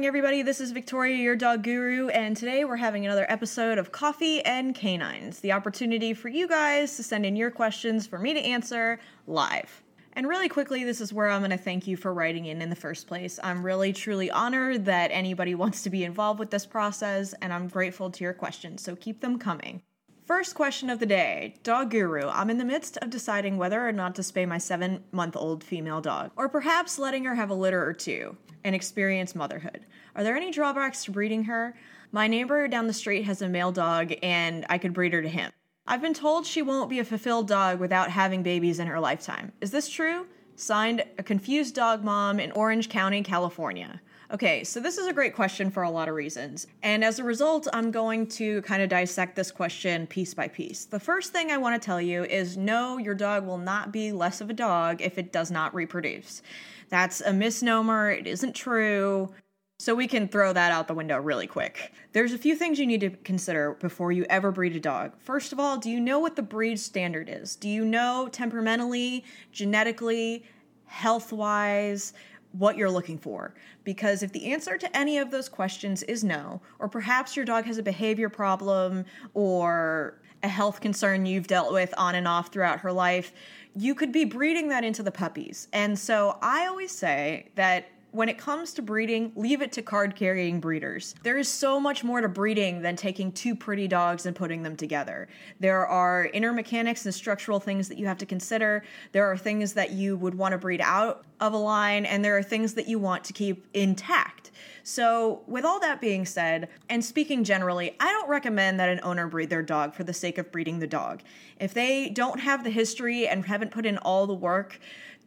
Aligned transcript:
Morning, 0.00 0.08
everybody. 0.08 0.40
This 0.40 0.62
is 0.62 0.72
Victoria, 0.72 1.14
your 1.14 1.36
dog 1.36 1.62
guru, 1.62 2.08
and 2.08 2.34
today 2.34 2.64
we're 2.64 2.76
having 2.76 3.04
another 3.04 3.26
episode 3.28 3.76
of 3.76 3.92
Coffee 3.92 4.42
and 4.46 4.74
Canines, 4.74 5.40
the 5.40 5.52
opportunity 5.52 6.14
for 6.14 6.30
you 6.30 6.48
guys 6.48 6.96
to 6.96 7.02
send 7.02 7.26
in 7.26 7.36
your 7.36 7.50
questions 7.50 8.06
for 8.06 8.18
me 8.18 8.32
to 8.32 8.40
answer 8.40 8.98
live. 9.26 9.82
And 10.14 10.26
really 10.26 10.48
quickly, 10.48 10.84
this 10.84 11.02
is 11.02 11.12
where 11.12 11.28
I'm 11.28 11.42
going 11.42 11.50
to 11.50 11.58
thank 11.58 11.86
you 11.86 11.98
for 11.98 12.14
writing 12.14 12.46
in 12.46 12.62
in 12.62 12.70
the 12.70 12.76
first 12.76 13.08
place. 13.08 13.38
I'm 13.42 13.62
really, 13.62 13.92
truly 13.92 14.30
honored 14.30 14.86
that 14.86 15.10
anybody 15.12 15.54
wants 15.54 15.82
to 15.82 15.90
be 15.90 16.02
involved 16.02 16.40
with 16.40 16.48
this 16.48 16.64
process, 16.64 17.34
and 17.42 17.52
I'm 17.52 17.68
grateful 17.68 18.10
to 18.10 18.24
your 18.24 18.32
questions, 18.32 18.82
so 18.82 18.96
keep 18.96 19.20
them 19.20 19.38
coming. 19.38 19.82
First 20.30 20.54
question 20.54 20.90
of 20.90 21.00
the 21.00 21.06
day 21.06 21.56
Dog 21.64 21.90
Guru. 21.90 22.28
I'm 22.28 22.50
in 22.50 22.58
the 22.58 22.64
midst 22.64 22.96
of 22.98 23.10
deciding 23.10 23.56
whether 23.56 23.84
or 23.84 23.90
not 23.90 24.14
to 24.14 24.22
spay 24.22 24.46
my 24.46 24.58
seven 24.58 25.02
month 25.10 25.34
old 25.34 25.64
female 25.64 26.00
dog, 26.00 26.30
or 26.36 26.48
perhaps 26.48 27.00
letting 27.00 27.24
her 27.24 27.34
have 27.34 27.50
a 27.50 27.54
litter 27.54 27.84
or 27.84 27.92
two 27.92 28.36
and 28.62 28.72
experience 28.72 29.34
motherhood. 29.34 29.86
Are 30.14 30.22
there 30.22 30.36
any 30.36 30.52
drawbacks 30.52 31.04
to 31.04 31.10
breeding 31.10 31.42
her? 31.42 31.74
My 32.12 32.28
neighbor 32.28 32.68
down 32.68 32.86
the 32.86 32.92
street 32.92 33.24
has 33.24 33.42
a 33.42 33.48
male 33.48 33.72
dog, 33.72 34.14
and 34.22 34.64
I 34.70 34.78
could 34.78 34.94
breed 34.94 35.14
her 35.14 35.20
to 35.20 35.28
him. 35.28 35.50
I've 35.84 36.00
been 36.00 36.14
told 36.14 36.46
she 36.46 36.62
won't 36.62 36.90
be 36.90 37.00
a 37.00 37.04
fulfilled 37.04 37.48
dog 37.48 37.80
without 37.80 38.12
having 38.12 38.44
babies 38.44 38.78
in 38.78 38.86
her 38.86 39.00
lifetime. 39.00 39.50
Is 39.60 39.72
this 39.72 39.88
true? 39.88 40.28
Signed, 40.54 41.02
a 41.18 41.24
confused 41.24 41.74
dog 41.74 42.04
mom 42.04 42.38
in 42.38 42.52
Orange 42.52 42.88
County, 42.88 43.24
California. 43.24 44.00
Okay, 44.32 44.62
so 44.62 44.78
this 44.78 44.96
is 44.96 45.08
a 45.08 45.12
great 45.12 45.34
question 45.34 45.72
for 45.72 45.82
a 45.82 45.90
lot 45.90 46.08
of 46.08 46.14
reasons. 46.14 46.68
And 46.84 47.02
as 47.02 47.18
a 47.18 47.24
result, 47.24 47.66
I'm 47.72 47.90
going 47.90 48.28
to 48.28 48.62
kind 48.62 48.80
of 48.80 48.88
dissect 48.88 49.34
this 49.34 49.50
question 49.50 50.06
piece 50.06 50.34
by 50.34 50.46
piece. 50.46 50.84
The 50.84 51.00
first 51.00 51.32
thing 51.32 51.50
I 51.50 51.56
want 51.56 51.80
to 51.80 51.84
tell 51.84 52.00
you 52.00 52.22
is 52.22 52.56
no, 52.56 52.96
your 52.96 53.16
dog 53.16 53.44
will 53.44 53.58
not 53.58 53.90
be 53.90 54.12
less 54.12 54.40
of 54.40 54.48
a 54.48 54.52
dog 54.52 55.02
if 55.02 55.18
it 55.18 55.32
does 55.32 55.50
not 55.50 55.74
reproduce. 55.74 56.42
That's 56.90 57.20
a 57.22 57.32
misnomer, 57.32 58.12
it 58.12 58.28
isn't 58.28 58.54
true. 58.54 59.34
So 59.80 59.96
we 59.96 60.06
can 60.06 60.28
throw 60.28 60.52
that 60.52 60.70
out 60.70 60.86
the 60.86 60.94
window 60.94 61.18
really 61.18 61.48
quick. 61.48 61.92
There's 62.12 62.32
a 62.32 62.38
few 62.38 62.54
things 62.54 62.78
you 62.78 62.86
need 62.86 63.00
to 63.00 63.10
consider 63.10 63.72
before 63.80 64.12
you 64.12 64.26
ever 64.30 64.52
breed 64.52 64.76
a 64.76 64.80
dog. 64.80 65.12
First 65.18 65.52
of 65.52 65.58
all, 65.58 65.76
do 65.76 65.90
you 65.90 65.98
know 65.98 66.20
what 66.20 66.36
the 66.36 66.42
breed 66.42 66.78
standard 66.78 67.28
is? 67.28 67.56
Do 67.56 67.68
you 67.68 67.84
know 67.84 68.28
temperamentally, 68.30 69.24
genetically, 69.50 70.44
health 70.90 71.32
wise, 71.32 72.12
what 72.52 72.76
you're 72.76 72.90
looking 72.90 73.18
for. 73.18 73.54
Because 73.84 74.22
if 74.22 74.32
the 74.32 74.52
answer 74.52 74.76
to 74.76 74.96
any 74.96 75.18
of 75.18 75.30
those 75.30 75.48
questions 75.48 76.02
is 76.04 76.24
no, 76.24 76.60
or 76.78 76.88
perhaps 76.88 77.36
your 77.36 77.44
dog 77.44 77.64
has 77.64 77.78
a 77.78 77.82
behavior 77.82 78.28
problem 78.28 79.04
or 79.34 80.20
a 80.42 80.48
health 80.48 80.80
concern 80.80 81.26
you've 81.26 81.46
dealt 81.46 81.72
with 81.72 81.92
on 81.98 82.14
and 82.14 82.26
off 82.26 82.52
throughout 82.52 82.80
her 82.80 82.92
life, 82.92 83.32
you 83.76 83.94
could 83.94 84.10
be 84.10 84.24
breeding 84.24 84.68
that 84.68 84.84
into 84.84 85.02
the 85.02 85.12
puppies. 85.12 85.68
And 85.72 85.98
so 85.98 86.38
I 86.42 86.66
always 86.66 86.90
say 86.90 87.48
that 87.54 87.88
when 88.12 88.28
it 88.28 88.38
comes 88.38 88.72
to 88.74 88.82
breeding, 88.82 89.32
leave 89.36 89.62
it 89.62 89.72
to 89.72 89.82
card 89.82 90.16
carrying 90.16 90.60
breeders. 90.60 91.14
There 91.22 91.38
is 91.38 91.48
so 91.48 91.78
much 91.78 92.02
more 92.02 92.20
to 92.20 92.28
breeding 92.28 92.82
than 92.82 92.96
taking 92.96 93.32
two 93.32 93.54
pretty 93.54 93.86
dogs 93.88 94.26
and 94.26 94.34
putting 94.34 94.62
them 94.62 94.76
together. 94.76 95.28
There 95.60 95.86
are 95.86 96.26
inner 96.32 96.52
mechanics 96.52 97.04
and 97.04 97.14
structural 97.14 97.60
things 97.60 97.88
that 97.88 97.98
you 97.98 98.06
have 98.06 98.18
to 98.18 98.26
consider. 98.26 98.84
There 99.12 99.30
are 99.30 99.36
things 99.36 99.74
that 99.74 99.92
you 99.92 100.16
would 100.16 100.34
want 100.34 100.52
to 100.52 100.58
breed 100.58 100.80
out 100.80 101.24
of 101.40 101.52
a 101.52 101.58
line, 101.58 102.04
and 102.04 102.24
there 102.24 102.36
are 102.36 102.42
things 102.42 102.74
that 102.74 102.88
you 102.88 102.98
want 102.98 103.24
to 103.24 103.32
keep 103.32 103.66
intact. 103.74 104.50
So, 104.82 105.42
with 105.46 105.64
all 105.64 105.80
that 105.80 106.00
being 106.00 106.26
said, 106.26 106.68
and 106.88 107.04
speaking 107.04 107.44
generally, 107.44 107.96
I 108.00 108.12
don't 108.12 108.28
recommend 108.28 108.80
that 108.80 108.88
an 108.88 109.00
owner 109.02 109.28
breed 109.28 109.50
their 109.50 109.62
dog 109.62 109.94
for 109.94 110.04
the 110.04 110.12
sake 110.12 110.38
of 110.38 110.50
breeding 110.50 110.78
the 110.78 110.86
dog. 110.86 111.22
If 111.58 111.74
they 111.74 112.08
don't 112.08 112.40
have 112.40 112.64
the 112.64 112.70
history 112.70 113.28
and 113.28 113.44
haven't 113.44 113.70
put 113.70 113.86
in 113.86 113.98
all 113.98 114.26
the 114.26 114.34
work, 114.34 114.80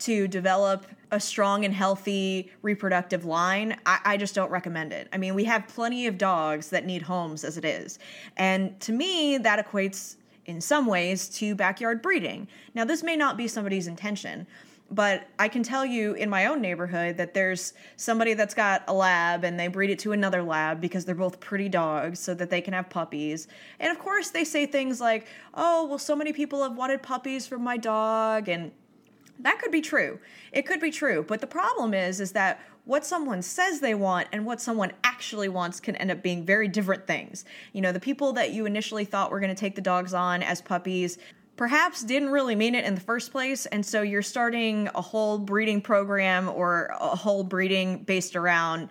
to 0.04 0.28
develop 0.28 0.86
a 1.12 1.20
strong 1.20 1.64
and 1.64 1.74
healthy 1.74 2.52
reproductive 2.62 3.24
line, 3.24 3.78
I, 3.86 4.00
I, 4.04 4.18
just 4.18 4.34
don't 4.34 4.50
recommend 4.50 4.92
it. 4.92 5.08
I 5.14 5.18
mean, 5.18 5.36
we 5.36 5.44
have 5.44 5.68
plenty 5.68 6.08
of 6.08 6.18
dogs 6.18 6.70
that 6.70 6.86
need 6.86 7.04
homes 7.04 7.44
as 7.44 7.58
it 7.58 7.64
is. 7.64 8.00
And 8.36 8.80
to 8.82 8.92
me, 8.92 9.38
that 9.38 9.64
equates 9.64 10.16
in 10.46 10.60
some 10.60 10.88
ways 10.88 11.30
to 11.30 11.56
backyard 11.56 12.02
breeding. 12.02 12.48
Now, 12.74 12.84
this 12.84 13.04
may 13.04 13.16
not 13.16 13.38
be 13.38 13.48
somebody's 13.48 13.88
intention. 13.88 14.48
But 14.92 15.28
I 15.40 15.48
can 15.48 15.64
tell 15.64 15.86
you 15.86 16.14
in 16.14 16.30
my 16.30 16.46
own 16.46 16.62
neighborhood 16.62 17.18
that 17.18 17.34
there's 17.34 17.74
somebody 17.96 18.36
that's 18.36 18.54
got 18.54 18.84
a 18.88 18.94
lab 18.94 19.44
and 19.44 19.60
they 19.60 19.68
breed 19.68 19.90
it 19.90 19.98
to 20.00 20.12
another 20.12 20.44
lab 20.44 20.82
because 20.82 21.04
they're 21.04 21.16
both 21.16 21.40
pretty 21.40 21.68
dogs 21.68 22.20
so 22.20 22.36
that 22.36 22.52
they 22.52 22.62
can 22.62 22.74
have 22.74 22.90
puppies. 22.92 23.48
And 23.80 23.92
of 23.92 23.98
course, 23.98 24.30
they 24.30 24.44
say 24.44 24.68
things 24.68 25.02
like, 25.02 25.26
oh, 25.56 25.88
well, 25.88 25.98
so 25.98 26.16
many 26.16 26.32
people 26.32 26.62
have 26.62 26.78
wanted 26.78 27.02
puppies 27.02 27.48
from 27.48 27.64
my 27.64 27.78
dog. 27.78 28.50
And 28.50 28.72
that 29.40 29.60
could 29.60 29.72
be 29.72 29.82
true. 29.82 30.20
It 30.52 30.66
could 30.66 30.80
be 30.80 30.92
true, 30.92 31.26
but 31.28 31.42
the 31.42 31.48
problem 31.48 31.94
is 31.94 32.20
is 32.20 32.32
that 32.34 32.62
what 32.86 33.06
someone 33.06 33.42
says 33.42 33.80
they 33.80 33.96
want 33.96 34.28
and 34.32 34.46
what 34.46 34.60
someone 34.60 34.92
actually 35.04 35.48
wants 35.48 35.80
can 35.80 35.96
end 35.96 36.12
up 36.12 36.22
being 36.22 36.46
very 36.46 36.68
different 36.68 37.08
things. 37.08 37.46
You 37.72 37.82
know, 37.82 37.92
the 37.92 38.00
people 38.00 38.34
that 38.34 38.52
you 38.52 38.66
initially 38.66 39.06
thought 39.06 39.32
were 39.32 39.40
going 39.40 39.56
to 39.56 39.60
take 39.60 39.76
the 39.76 39.82
dogs 39.82 40.14
on 40.14 40.44
as 40.44 40.62
puppies 40.62 41.18
perhaps 41.56 42.04
didn't 42.04 42.30
really 42.30 42.56
mean 42.56 42.76
it 42.76 42.84
in 42.84 42.96
the 42.96 43.02
first 43.02 43.32
place 43.32 43.66
and 43.68 43.86
so 43.86 44.02
you're 44.02 44.24
starting 44.24 44.90
a 44.96 45.02
whole 45.02 45.38
breeding 45.38 45.82
program 45.82 46.50
or 46.50 46.90
a 47.00 47.16
whole 47.16 47.44
breeding 47.44 48.04
based 48.04 48.36
around 48.36 48.90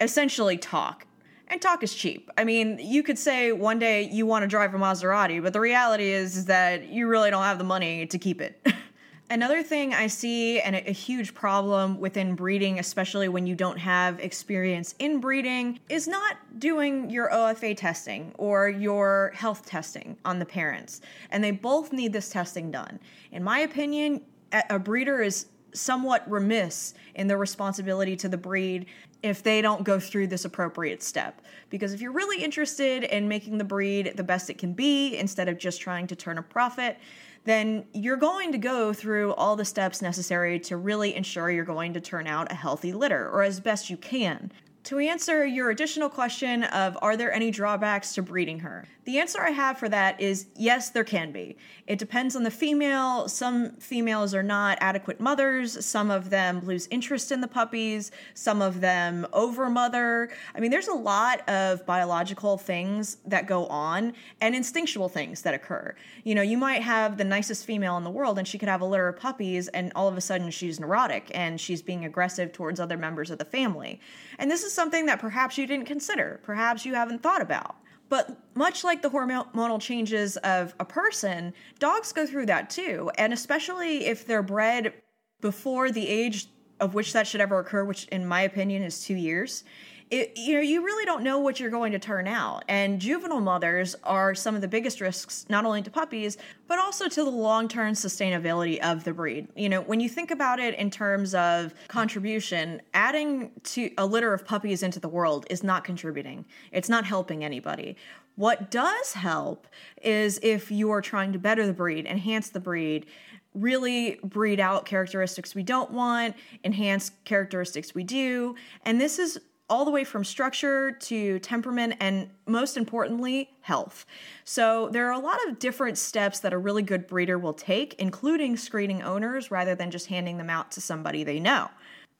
essentially 0.00 0.56
talk 0.56 1.06
and 1.48 1.60
talk 1.62 1.82
is 1.82 1.94
cheap. 1.94 2.30
I 2.36 2.44
mean, 2.44 2.78
you 2.78 3.02
could 3.02 3.18
say 3.18 3.52
one 3.52 3.78
day 3.78 4.02
you 4.02 4.26
want 4.26 4.42
to 4.42 4.46
drive 4.46 4.74
a 4.74 4.78
Maserati, 4.78 5.42
but 5.42 5.52
the 5.54 5.60
reality 5.60 6.10
is, 6.10 6.36
is 6.36 6.44
that 6.44 6.88
you 6.88 7.08
really 7.08 7.30
don't 7.30 7.42
have 7.42 7.56
the 7.56 7.64
money 7.64 8.06
to 8.06 8.18
keep 8.18 8.40
it. 8.40 8.66
Another 9.30 9.62
thing 9.62 9.92
I 9.92 10.06
see, 10.06 10.58
and 10.60 10.74
a, 10.74 10.90
huge 10.90 11.34
problem 11.34 12.00
within 12.00 12.34
breeding, 12.34 12.78
especially 12.78 13.28
when 13.28 13.46
you 13.46 13.54
don't 13.54 13.76
have 13.76 14.18
experience 14.20 14.94
in 14.98 15.20
breeding, 15.20 15.80
is 15.90 16.08
not 16.08 16.36
doing 16.58 17.10
your 17.10 17.30
OFA 17.30 17.76
testing 17.76 18.32
or 18.38 18.70
your 18.70 19.32
health 19.34 19.66
testing 19.66 20.16
on 20.24 20.38
the 20.38 20.46
parents. 20.46 21.02
And 21.30 21.44
they 21.44 21.50
both 21.50 21.92
need 21.92 22.14
this 22.14 22.30
testing 22.30 22.70
done. 22.70 22.98
In 23.30 23.44
my 23.44 23.60
opinion, 23.60 24.22
a 24.70 24.78
breeder 24.78 25.20
is 25.20 25.46
somewhat 25.72 26.28
remiss 26.30 26.94
in 27.14 27.26
their 27.26 27.36
responsibility 27.36 28.16
to 28.16 28.28
the 28.30 28.38
breed 28.38 28.86
if 29.22 29.42
they 29.42 29.60
don't 29.60 29.84
go 29.84 29.98
through 29.98 30.28
this 30.28 30.44
appropriate 30.44 31.02
step. 31.02 31.42
Because 31.70 31.92
if 31.92 32.00
you're 32.00 32.12
really 32.12 32.42
interested 32.42 33.04
in 33.04 33.28
making 33.28 33.58
the 33.58 33.64
breed 33.64 34.12
the 34.16 34.22
best 34.22 34.48
it 34.48 34.58
can 34.58 34.72
be 34.72 35.16
instead 35.16 35.48
of 35.48 35.58
just 35.58 35.80
trying 35.80 36.06
to 36.06 36.16
turn 36.16 36.38
a 36.38 36.42
profit, 36.42 36.98
then 37.44 37.84
you're 37.92 38.16
going 38.16 38.52
to 38.52 38.58
go 38.58 38.92
through 38.92 39.32
all 39.34 39.56
the 39.56 39.64
steps 39.64 40.02
necessary 40.02 40.58
to 40.60 40.76
really 40.76 41.14
ensure 41.14 41.50
you're 41.50 41.64
going 41.64 41.94
to 41.94 42.00
turn 42.00 42.26
out 42.26 42.50
a 42.52 42.54
healthy 42.54 42.92
litter, 42.92 43.28
or 43.30 43.42
as 43.42 43.58
best 43.60 43.88
you 43.88 43.96
can. 43.96 44.52
To 44.88 44.98
answer 44.98 45.44
your 45.44 45.68
additional 45.68 46.08
question 46.08 46.64
of 46.64 46.96
are 47.02 47.14
there 47.14 47.30
any 47.30 47.50
drawbacks 47.50 48.14
to 48.14 48.22
breeding 48.22 48.60
her? 48.60 48.86
The 49.04 49.18
answer 49.18 49.40
I 49.40 49.50
have 49.50 49.78
for 49.78 49.88
that 49.88 50.18
is 50.18 50.46
yes, 50.56 50.90
there 50.90 51.04
can 51.04 51.30
be. 51.30 51.58
It 51.86 51.98
depends 51.98 52.34
on 52.34 52.42
the 52.42 52.50
female. 52.50 53.28
Some 53.28 53.72
females 53.76 54.34
are 54.34 54.42
not 54.42 54.78
adequate 54.80 55.20
mothers. 55.20 55.84
Some 55.84 56.10
of 56.10 56.30
them 56.30 56.60
lose 56.64 56.86
interest 56.90 57.32
in 57.32 57.42
the 57.42 57.48
puppies. 57.48 58.10
Some 58.32 58.62
of 58.62 58.80
them 58.80 59.26
overmother. 59.34 60.30
I 60.54 60.60
mean, 60.60 60.70
there's 60.70 60.88
a 60.88 60.94
lot 60.94 61.46
of 61.48 61.84
biological 61.84 62.56
things 62.56 63.18
that 63.26 63.46
go 63.46 63.66
on 63.66 64.14
and 64.40 64.54
instinctual 64.54 65.10
things 65.10 65.42
that 65.42 65.52
occur. 65.52 65.94
You 66.24 66.34
know, 66.34 66.42
you 66.42 66.56
might 66.56 66.82
have 66.82 67.18
the 67.18 67.24
nicest 67.24 67.66
female 67.66 67.98
in 67.98 68.04
the 68.04 68.10
world 68.10 68.38
and 68.38 68.48
she 68.48 68.56
could 68.56 68.70
have 68.70 68.80
a 68.80 68.86
litter 68.86 69.08
of 69.08 69.18
puppies 69.18 69.68
and 69.68 69.92
all 69.94 70.08
of 70.08 70.16
a 70.16 70.22
sudden 70.22 70.50
she's 70.50 70.80
neurotic 70.80 71.30
and 71.34 71.60
she's 71.60 71.82
being 71.82 72.06
aggressive 72.06 72.52
towards 72.52 72.80
other 72.80 72.96
members 72.96 73.30
of 73.30 73.36
the 73.36 73.44
family. 73.44 74.00
And 74.38 74.50
this 74.50 74.64
is 74.64 74.77
something 74.78 75.06
that 75.06 75.18
perhaps 75.18 75.58
you 75.58 75.66
didn't 75.66 75.86
consider, 75.86 76.38
perhaps 76.44 76.86
you 76.86 76.94
haven't 76.94 77.20
thought 77.20 77.42
about. 77.42 77.74
But 78.08 78.38
much 78.54 78.84
like 78.84 79.02
the 79.02 79.10
hormonal 79.10 79.80
changes 79.80 80.36
of 80.38 80.72
a 80.78 80.84
person, 80.84 81.52
dogs 81.80 82.12
go 82.12 82.24
through 82.24 82.46
that 82.46 82.70
too. 82.70 83.10
And 83.18 83.32
especially 83.32 84.06
if 84.06 84.24
they're 84.24 84.40
bred 84.40 84.94
before 85.40 85.90
the 85.90 86.06
age 86.06 86.46
of 86.78 86.94
which 86.94 87.12
that 87.12 87.26
should 87.26 87.40
ever 87.40 87.58
occur, 87.58 87.82
which 87.82 88.04
in 88.06 88.24
my 88.24 88.42
opinion 88.42 88.84
is 88.84 89.02
two 89.02 89.16
years, 89.16 89.64
it, 90.10 90.32
you 90.36 90.54
know, 90.54 90.60
you 90.60 90.82
really 90.82 91.04
don't 91.04 91.22
know 91.22 91.38
what 91.38 91.60
you're 91.60 91.70
going 91.70 91.92
to 91.92 91.98
turn 91.98 92.26
out. 92.26 92.64
And 92.68 93.00
juvenile 93.00 93.40
mothers 93.40 93.94
are 94.04 94.34
some 94.34 94.54
of 94.54 94.60
the 94.60 94.68
biggest 94.68 95.00
risks, 95.00 95.44
not 95.48 95.64
only 95.64 95.82
to 95.82 95.90
puppies, 95.90 96.38
but 96.66 96.78
also 96.78 97.08
to 97.08 97.24
the 97.24 97.30
long 97.30 97.68
term 97.68 97.92
sustainability 97.92 98.78
of 98.78 99.04
the 99.04 99.12
breed. 99.12 99.48
You 99.54 99.68
know, 99.68 99.82
when 99.82 100.00
you 100.00 100.08
think 100.08 100.30
about 100.30 100.58
it 100.60 100.74
in 100.76 100.90
terms 100.90 101.34
of 101.34 101.74
contribution, 101.88 102.80
adding 102.94 103.50
to 103.64 103.90
a 103.98 104.06
litter 104.06 104.32
of 104.32 104.46
puppies 104.46 104.82
into 104.82 105.00
the 105.00 105.08
world 105.08 105.46
is 105.50 105.62
not 105.62 105.84
contributing, 105.84 106.46
it's 106.72 106.88
not 106.88 107.04
helping 107.04 107.44
anybody. 107.44 107.96
What 108.36 108.70
does 108.70 109.14
help 109.14 109.66
is 110.00 110.38
if 110.42 110.70
you 110.70 110.90
are 110.92 111.02
trying 111.02 111.32
to 111.32 111.38
better 111.40 111.66
the 111.66 111.72
breed, 111.72 112.06
enhance 112.06 112.50
the 112.50 112.60
breed, 112.60 113.06
really 113.52 114.20
breed 114.22 114.60
out 114.60 114.84
characteristics 114.84 115.54
we 115.54 115.62
don't 115.62 115.90
want, 115.90 116.36
enhance 116.64 117.10
characteristics 117.24 117.94
we 117.94 118.04
do. 118.04 118.54
And 118.84 119.00
this 119.00 119.18
is 119.18 119.40
all 119.70 119.84
the 119.84 119.90
way 119.90 120.04
from 120.04 120.24
structure 120.24 120.92
to 120.92 121.38
temperament 121.40 121.94
and 122.00 122.30
most 122.46 122.76
importantly, 122.76 123.50
health. 123.60 124.06
So, 124.44 124.88
there 124.90 125.06
are 125.08 125.12
a 125.12 125.18
lot 125.18 125.38
of 125.46 125.58
different 125.58 125.98
steps 125.98 126.40
that 126.40 126.52
a 126.52 126.58
really 126.58 126.82
good 126.82 127.06
breeder 127.06 127.38
will 127.38 127.52
take, 127.52 127.94
including 127.94 128.56
screening 128.56 129.02
owners 129.02 129.50
rather 129.50 129.74
than 129.74 129.90
just 129.90 130.06
handing 130.06 130.38
them 130.38 130.50
out 130.50 130.70
to 130.72 130.80
somebody 130.80 131.24
they 131.24 131.38
know. 131.40 131.68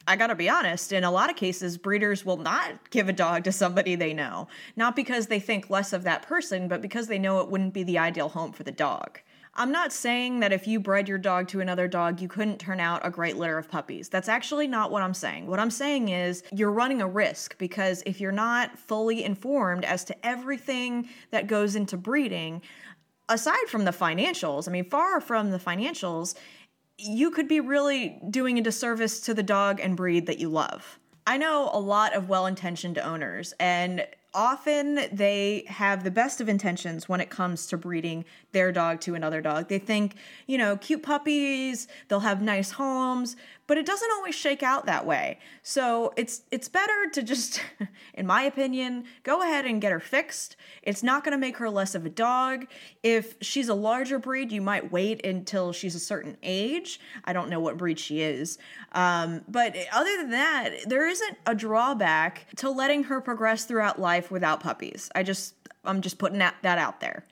I 0.07 0.17
gotta 0.17 0.35
be 0.35 0.49
honest, 0.49 0.93
in 0.93 1.05
a 1.05 1.11
lot 1.11 1.29
of 1.29 1.37
cases, 1.37 1.77
breeders 1.77 2.25
will 2.25 2.39
not 2.39 2.91
give 2.91 3.11
a 3.11 3.13
dog 3.13 3.45
to 3.45 3.53
somebody 3.53 3.95
they 3.95 4.15
know. 4.15 4.49
Not 4.75 4.97
because 4.97 5.27
they 5.27 5.39
think 5.39 5.69
less 5.69 5.93
of 5.93 6.05
that 6.05 6.23
person, 6.23 6.67
but 6.67 6.81
because 6.81 7.09
they 7.09 7.19
know 7.19 7.41
it 7.41 7.51
wouldn't 7.51 7.75
be 7.75 7.83
the 7.83 7.99
ideal 7.99 8.31
home 8.31 8.53
for 8.53 8.63
the 8.63 8.73
dog. 8.73 9.21
I'm 9.59 9.73
not 9.73 9.93
saying 9.93 10.39
that 10.39 10.53
if 10.53 10.69
you 10.69 10.79
bred 10.79 11.09
your 11.09 11.19
dog 11.19 11.49
to 11.49 11.61
another 11.61 11.89
dog, 11.89 12.21
you 12.21 12.29
couldn't 12.29 12.59
turn 12.59 12.79
out 12.79 13.05
a 13.05 13.11
great 13.11 13.37
litter 13.37 13.59
of 13.59 13.69
puppies. 13.69 14.09
That's 14.09 14.29
actually 14.29 14.69
not 14.69 14.93
what 14.93 15.03
I'm 15.03 15.13
saying. 15.13 15.49
What 15.49 15.59
I'm 15.59 15.71
saying 15.71 16.11
is 16.11 16.45
you're 16.53 16.71
running 16.71 17.03
a 17.03 17.09
risk 17.09 17.59
because 17.59 18.05
if 18.07 18.21
you're 18.21 18.31
not 18.31 18.79
fully 18.79 19.25
informed 19.25 19.85
as 19.85 20.05
to 20.05 20.27
everything 20.27 21.09
that 21.33 21.49
goes 21.49 21.75
into 21.75 21.97
breeding, 21.97 22.63
aside 23.29 23.67
from 23.67 23.85
the 23.85 23.91
financials, 23.91 24.69
I 24.69 24.71
mean, 24.71 24.89
far 24.89 25.21
from 25.21 25.51
the 25.51 25.59
financials, 25.59 26.37
you 26.97 27.33
could 27.33 27.49
be 27.49 27.59
really 27.59 28.21
doing 28.31 28.59
a 28.59 28.63
disservice 28.63 29.19
to 29.23 29.35
the 29.35 29.43
dog 29.43 29.81
and 29.81 29.97
breed 29.97 30.27
that 30.27 30.39
you 30.39 30.49
love. 30.51 31.01
I 31.27 31.37
know 31.37 31.69
a 31.73 31.81
lot 31.81 32.15
of 32.15 32.29
well 32.29 32.47
intentioned 32.47 32.97
owners, 32.97 33.53
and 33.59 34.07
often 34.39 35.01
they 35.13 35.65
have 35.67 36.05
the 36.05 36.13
best 36.13 36.41
of 36.41 36.49
intentions 36.49 37.09
when 37.09 37.21
it 37.21 37.29
comes 37.29 37.67
to 37.67 37.77
breeding 37.77 38.25
their 38.53 38.71
dog 38.71 39.01
to 39.01 39.17
another 39.17 39.41
dog. 39.41 39.67
They 39.67 39.81
think, 39.81 40.15
you 40.47 40.57
know, 40.57 40.77
cute 40.77 41.03
puppies, 41.03 41.89
they'll 42.07 42.21
have 42.21 42.41
nice 42.41 42.71
homes, 42.71 43.35
but 43.69 43.79
it 43.79 43.87
doesn't 43.87 44.11
always 44.11 44.35
shake 44.35 44.65
out 44.65 44.87
that 44.87 45.07
way. 45.07 45.39
So 45.63 46.13
it's 46.17 46.43
it's 46.51 46.69
better 46.69 47.11
to 47.13 47.23
just 47.23 47.63
in 48.15 48.27
my 48.27 48.43
opinion, 48.43 49.05
go 49.23 49.43
ahead 49.43 49.67
and 49.67 49.81
get 49.81 49.93
her 49.93 50.01
fixed. 50.01 50.57
It's 50.83 51.05
not 51.05 51.23
going 51.23 51.33
to 51.33 51.39
make 51.39 51.59
her 51.59 51.71
less 51.71 51.95
of 51.95 52.05
a 52.05 52.09
dog. 52.09 52.67
If 53.05 53.37
she's 53.43 53.69
a 53.69 53.75
larger 53.75 54.19
breed, 54.19 54.51
you 54.51 54.63
might 54.63 54.91
wait 54.91 55.25
until 55.25 55.73
she's 55.73 55.95
a 55.95 56.01
certain 56.01 56.37
age. 56.43 56.99
I 57.25 57.33
don't 57.33 57.51
know 57.51 57.61
what 57.61 57.77
breed 57.77 58.01
she 58.01 58.23
is. 58.23 58.59
Um, 58.93 59.43
but 59.47 59.77
other 59.93 60.17
than 60.17 60.31
that, 60.31 60.89
there 60.89 61.07
isn't 61.07 61.39
a 61.47 61.55
drawback 61.55 62.47
to 62.57 62.71
letting 62.71 63.05
her 63.05 63.21
progress 63.21 63.67
throughout 63.67 64.01
life 64.01 64.31
without 64.31 64.61
puppies. 64.61 65.11
I 65.15 65.23
just 65.23 65.55
I'm 65.85 66.01
just 66.01 66.19
putting 66.19 66.39
that, 66.39 66.57
that 66.63 66.79
out 66.79 67.01
there. 67.01 67.25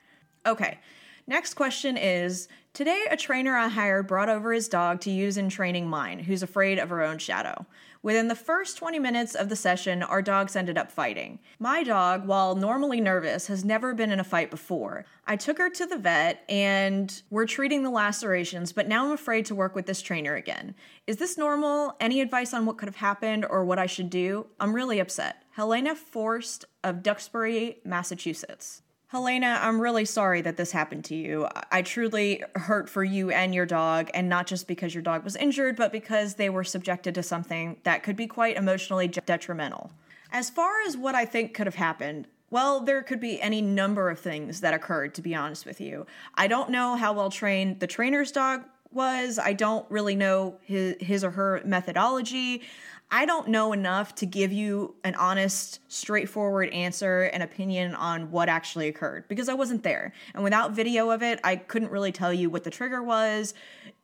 Okay. 0.47 0.79
Next 1.29 1.55
question 1.55 1.97
is 1.97 2.49
Today, 2.73 3.07
a 3.11 3.17
trainer 3.17 3.57
I 3.57 3.69
hired 3.69 4.07
brought 4.07 4.29
over 4.29 4.53
his 4.53 4.69
dog 4.69 5.01
to 5.01 5.11
use 5.11 5.39
in 5.39 5.49
training 5.49 5.89
mine, 5.89 6.19
who's 6.19 6.43
afraid 6.43 6.79
of 6.79 6.91
her 6.91 7.03
own 7.03 7.17
shadow. 7.17 7.65
Within 8.03 8.29
the 8.29 8.35
first 8.35 8.77
20 8.77 8.99
minutes 8.99 9.35
of 9.35 9.49
the 9.49 9.57
session, 9.57 10.03
our 10.03 10.21
dogs 10.21 10.55
ended 10.55 10.77
up 10.77 10.93
fighting. 10.93 11.39
My 11.59 11.83
dog, 11.83 12.27
while 12.27 12.55
normally 12.55 13.01
nervous, 13.01 13.47
has 13.47 13.65
never 13.65 13.95
been 13.95 14.13
in 14.13 14.21
a 14.21 14.25
fight 14.25 14.51
before. 14.51 15.07
I 15.27 15.37
took 15.37 15.57
her 15.57 15.71
to 15.71 15.87
the 15.87 15.97
vet 15.97 16.45
and 16.51 17.23
we're 17.31 17.47
treating 17.47 17.83
the 17.83 17.91
lacerations, 17.91 18.73
but 18.73 18.87
now 18.87 19.07
I'm 19.07 19.13
afraid 19.13 19.47
to 19.47 19.55
work 19.55 19.75
with 19.75 19.87
this 19.87 20.03
trainer 20.03 20.35
again. 20.35 20.75
Is 21.07 21.17
this 21.17 21.39
normal? 21.39 21.97
Any 21.99 22.21
advice 22.21 22.53
on 22.53 22.67
what 22.67 22.77
could 22.77 22.89
have 22.89 22.97
happened 22.97 23.47
or 23.49 23.65
what 23.65 23.79
I 23.79 23.87
should 23.87 24.11
do? 24.11 24.47
I'm 24.61 24.75
really 24.75 25.01
upset. 25.01 25.43
Helena 25.53 25.95
Forst 25.95 26.67
of 26.85 27.03
Duxbury, 27.03 27.79
Massachusetts. 27.85 28.83
Helena, 29.09 29.61
I'm 29.63 29.81
really 29.81 30.05
sorry 30.05 30.41
that 30.41 30.57
this 30.57 30.73
happened 30.73 31.05
to 31.05 31.15
you. 31.15 31.47
I 31.71 31.83
truly 31.83 32.43
hurt 32.57 32.89
for 32.89 33.05
you 33.05 33.31
and 33.31 33.55
your 33.55 33.65
dog, 33.65 34.11
and 34.15 34.29
not 34.29 34.49
just 34.49 34.67
because 34.67 34.95
your 34.95 35.03
dog 35.03 35.23
was 35.23 35.37
injured, 35.37 35.77
but 35.77 35.93
because 35.93 36.35
they 36.35 36.51
were 36.51 36.65
subjected 36.65 37.15
to 37.15 37.23
something 37.23 37.77
that 37.85 38.03
could 38.03 38.17
be 38.17 38.27
quite 38.27 38.57
emotionally 38.57 39.07
detrimental. 39.07 39.93
As 40.33 40.51
far 40.51 40.73
as 40.89 40.97
what 40.97 41.15
I 41.15 41.25
think 41.25 41.55
could 41.55 41.69
have 41.69 41.77
happened, 41.77 42.27
well, 42.51 42.81
there 42.81 43.01
could 43.01 43.21
be 43.21 43.41
any 43.41 43.63
number 43.63 44.11
of 44.11 44.19
things 44.19 44.61
that 44.61 44.75
occurred, 44.75 45.15
to 45.15 45.23
be 45.23 45.37
honest 45.37 45.67
with 45.67 45.81
you. 45.81 46.05
I 46.35 46.49
don't 46.49 46.71
know 46.71 46.97
how 46.97 47.13
well 47.13 47.31
trained 47.31 47.79
the 47.79 47.87
trainer's 47.87 48.33
dog 48.33 48.65
was. 48.91 49.39
I 49.39 49.53
don't 49.53 49.89
really 49.89 50.17
know 50.17 50.59
his, 50.63 50.97
his 50.99 51.23
or 51.23 51.31
her 51.31 51.63
methodology. 51.65 52.63
I 53.11 53.25
don't 53.25 53.49
know 53.49 53.73
enough 53.73 54.17
to 54.17 54.27
give 54.27 54.53
you 54.53 54.97
an 55.05 55.15
honest, 55.15 55.81
straightforward 55.87 56.71
answer 56.71 57.23
and 57.23 57.43
opinion 57.43 57.95
on 57.95 58.31
what 58.33 58.49
actually 58.49 58.89
occurred 58.89 59.29
because 59.29 59.49
I 59.49 59.55
wasn't 59.55 59.85
there. 59.85 60.13
And 60.35 60.43
without 60.43 60.73
video 60.73 61.11
of 61.11 61.23
it, 61.23 61.39
I 61.45 61.57
couldn't 61.57 61.91
really 61.91 62.11
tell 62.11 62.33
you 62.33 62.51
what 62.51 62.65
the 62.65 62.71
trigger 62.71 63.03
was 63.03 63.55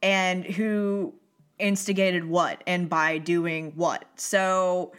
and 0.02 0.44
who 0.44 1.14
instigated 1.58 2.25
what 2.25 2.62
and 2.66 2.88
by 2.88 3.19
doing 3.19 3.72
what. 3.75 4.04
So 4.16 4.93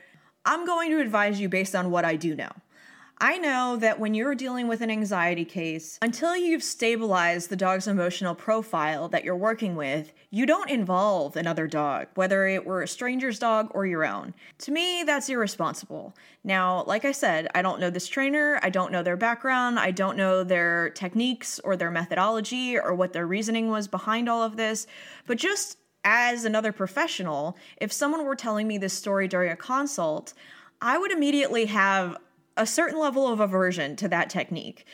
I'm 0.45 0.65
going 0.65 0.91
to 0.91 0.99
advise 0.99 1.39
you 1.39 1.47
based 1.47 1.73
on 1.73 1.89
what 1.89 2.03
I 2.03 2.17
do 2.17 2.35
know. 2.35 2.51
I 3.19 3.37
know 3.37 3.77
that 3.77 3.99
when 3.99 4.13
you're 4.13 4.35
dealing 4.35 4.67
with 4.67 4.81
an 4.81 4.91
anxiety 4.91 5.45
case, 5.45 5.97
until 6.01 6.35
you've 6.35 6.61
stabilized 6.61 7.49
the 7.49 7.55
dog's 7.55 7.87
emotional 7.87 8.35
profile 8.35 9.07
that 9.09 9.23
you're 9.23 9.37
working 9.37 9.75
with, 9.75 10.11
you 10.29 10.45
don't 10.45 10.69
involve 10.69 11.37
another 11.37 11.65
dog, 11.65 12.07
whether 12.15 12.47
it 12.47 12.65
were 12.65 12.81
a 12.81 12.87
stranger's 12.87 13.39
dog 13.39 13.69
or 13.73 13.85
your 13.85 14.03
own. 14.03 14.33
To 14.59 14.71
me, 14.71 15.03
that's 15.03 15.29
irresponsible. 15.29 16.13
Now, 16.43 16.83
like 16.85 17.05
I 17.05 17.13
said, 17.13 17.47
I 17.55 17.61
don't 17.61 17.79
know 17.79 17.89
this 17.89 18.07
trainer, 18.07 18.59
I 18.61 18.69
don't 18.69 18.91
know 18.91 19.03
their 19.03 19.15
background, 19.15 19.79
I 19.79 19.91
don't 19.91 20.17
know 20.17 20.43
their 20.43 20.89
techniques 20.89 21.59
or 21.59 21.77
their 21.77 21.91
methodology 21.91 22.77
or 22.77 22.93
what 22.93 23.13
their 23.13 23.27
reasoning 23.27 23.69
was 23.69 23.87
behind 23.87 24.27
all 24.27 24.43
of 24.43 24.57
this, 24.57 24.85
but 25.27 25.37
just 25.37 25.77
as 26.03 26.43
another 26.43 26.73
professional, 26.73 27.55
if 27.77 27.93
someone 27.93 28.25
were 28.25 28.35
telling 28.35 28.67
me 28.67 28.77
this 28.77 28.93
story 28.93 29.27
during 29.27 29.51
a 29.51 29.55
consult, 29.55 30.33
I 30.81 30.97
would 30.97 31.11
immediately 31.11 31.67
have 31.67 32.17
a 32.57 32.65
certain 32.65 32.99
level 32.99 33.27
of 33.27 33.39
aversion 33.39 33.95
to 33.97 34.07
that 34.09 34.29
technique. 34.29 34.85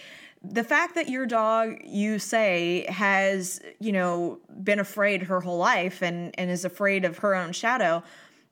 The 0.41 0.63
fact 0.63 0.95
that 0.95 1.09
your 1.09 1.25
dog, 1.25 1.79
you 1.83 2.17
say, 2.17 2.85
has, 2.87 3.59
you 3.79 3.91
know, 3.91 4.39
been 4.63 4.79
afraid 4.79 5.23
her 5.23 5.41
whole 5.41 5.57
life 5.57 6.01
and, 6.01 6.33
and 6.39 6.49
is 6.49 6.63
afraid 6.63 7.03
of 7.03 7.17
her 7.17 7.35
own 7.35 7.51
shadow, 7.51 8.03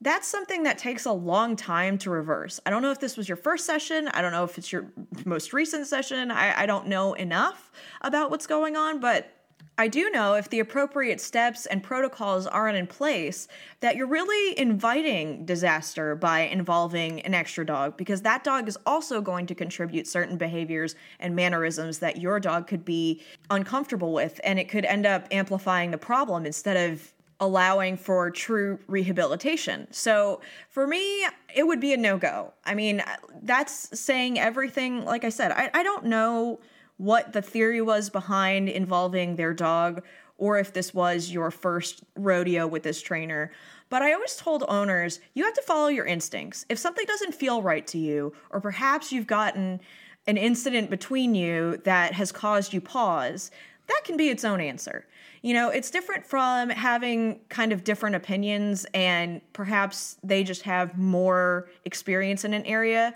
that's 0.01 0.27
something 0.27 0.63
that 0.63 0.77
takes 0.77 1.05
a 1.05 1.11
long 1.11 1.55
time 1.55 1.97
to 1.99 2.09
reverse. 2.09 2.59
I 2.65 2.69
don't 2.69 2.81
know 2.81 2.91
if 2.91 2.99
this 2.99 3.17
was 3.17 3.27
your 3.27 3.37
first 3.37 3.65
session. 3.65 4.09
I 4.09 4.21
don't 4.21 4.31
know 4.31 4.43
if 4.43 4.57
it's 4.57 4.71
your 4.71 4.91
most 5.25 5.53
recent 5.53 5.87
session. 5.87 6.29
I, 6.29 6.63
I 6.63 6.65
don't 6.65 6.87
know 6.87 7.13
enough 7.13 7.71
about 8.01 8.29
what's 8.29 8.45
going 8.45 8.75
on, 8.75 8.99
but 8.99 9.36
I 9.79 9.87
do 9.87 10.09
know 10.09 10.33
if 10.33 10.49
the 10.49 10.59
appropriate 10.59 11.21
steps 11.21 11.67
and 11.67 11.83
protocols 11.83 12.47
aren't 12.47 12.77
in 12.77 12.87
place, 12.87 13.47
that 13.79 13.95
you're 13.95 14.07
really 14.07 14.57
inviting 14.57 15.45
disaster 15.45 16.15
by 16.15 16.41
involving 16.41 17.21
an 17.21 17.35
extra 17.35 17.63
dog 17.63 17.95
because 17.95 18.23
that 18.23 18.43
dog 18.43 18.67
is 18.67 18.77
also 18.87 19.21
going 19.21 19.45
to 19.45 19.55
contribute 19.55 20.07
certain 20.07 20.35
behaviors 20.35 20.95
and 21.19 21.35
mannerisms 21.35 21.99
that 21.99 22.17
your 22.17 22.39
dog 22.39 22.65
could 22.65 22.83
be 22.83 23.21
uncomfortable 23.51 24.13
with, 24.13 24.41
and 24.43 24.57
it 24.57 24.67
could 24.67 24.85
end 24.85 25.05
up 25.05 25.27
amplifying 25.31 25.91
the 25.91 25.97
problem 25.97 26.45
instead 26.45 26.91
of 26.91 27.13
allowing 27.39 27.97
for 27.97 28.31
true 28.31 28.79
rehabilitation. 28.87 29.87
So 29.91 30.41
for 30.69 30.87
me, 30.87 31.23
it 31.55 31.67
would 31.67 31.79
be 31.79 31.93
a 31.93 31.97
no 31.97 32.17
go. 32.17 32.53
I 32.65 32.73
mean, 32.73 33.03
that's 33.43 33.99
saying 33.99 34.39
everything. 34.39 35.05
Like 35.05 35.23
I 35.23 35.29
said, 35.29 35.51
I, 35.51 35.69
I 35.71 35.83
don't 35.83 36.05
know 36.05 36.59
what 36.97 37.33
the 37.33 37.41
theory 37.41 37.81
was 37.81 38.09
behind 38.09 38.69
involving 38.69 39.35
their 39.35 39.53
dog 39.53 40.03
or 40.37 40.59
if 40.59 40.73
this 40.73 40.93
was 40.93 41.31
your 41.31 41.49
first 41.49 42.03
rodeo 42.15 42.67
with 42.67 42.83
this 42.83 43.01
trainer. 43.01 43.51
But 43.89 44.01
I 44.01 44.13
always 44.13 44.35
told 44.35 44.63
owners, 44.67 45.19
you 45.33 45.45
have 45.45 45.53
to 45.55 45.61
follow 45.61 45.87
your 45.87 46.05
instincts. 46.05 46.65
If 46.69 46.77
something 46.77 47.05
doesn't 47.07 47.33
feel 47.33 47.61
right 47.61 47.87
to 47.87 47.97
you, 47.97 48.33
or 48.49 48.59
perhaps 48.59 49.11
you've 49.11 49.27
gotten 49.27 49.79
an 50.27 50.37
incident 50.37 50.89
between 50.89 51.33
you 51.33 51.81
that 51.85 52.13
has 52.13 52.31
caused 52.31 52.73
you 52.73 52.81
pause, 52.81 53.49
that 53.87 54.01
can 54.03 54.17
be 54.17 54.29
its 54.29 54.43
own 54.43 54.59
answer. 54.59 55.07
You 55.41 55.53
know, 55.53 55.69
it's 55.69 55.89
different 55.89 56.25
from 56.25 56.69
having 56.69 57.39
kind 57.47 57.71
of 57.71 57.83
different 57.83 58.15
opinions 58.15 58.85
and 58.93 59.39
perhaps 59.53 60.17
they 60.23 60.43
just 60.43 60.63
have 60.63 60.97
more 60.97 61.69
experience 61.85 62.43
in 62.43 62.53
an 62.53 62.65
area. 62.65 63.13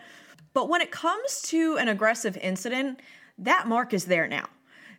But 0.53 0.69
when 0.69 0.81
it 0.81 0.91
comes 0.91 1.41
to 1.43 1.77
an 1.77 1.89
aggressive 1.89 2.37
incident, 2.37 3.01
that 3.41 3.67
mark 3.67 3.93
is 3.93 4.05
there 4.05 4.27
now. 4.27 4.47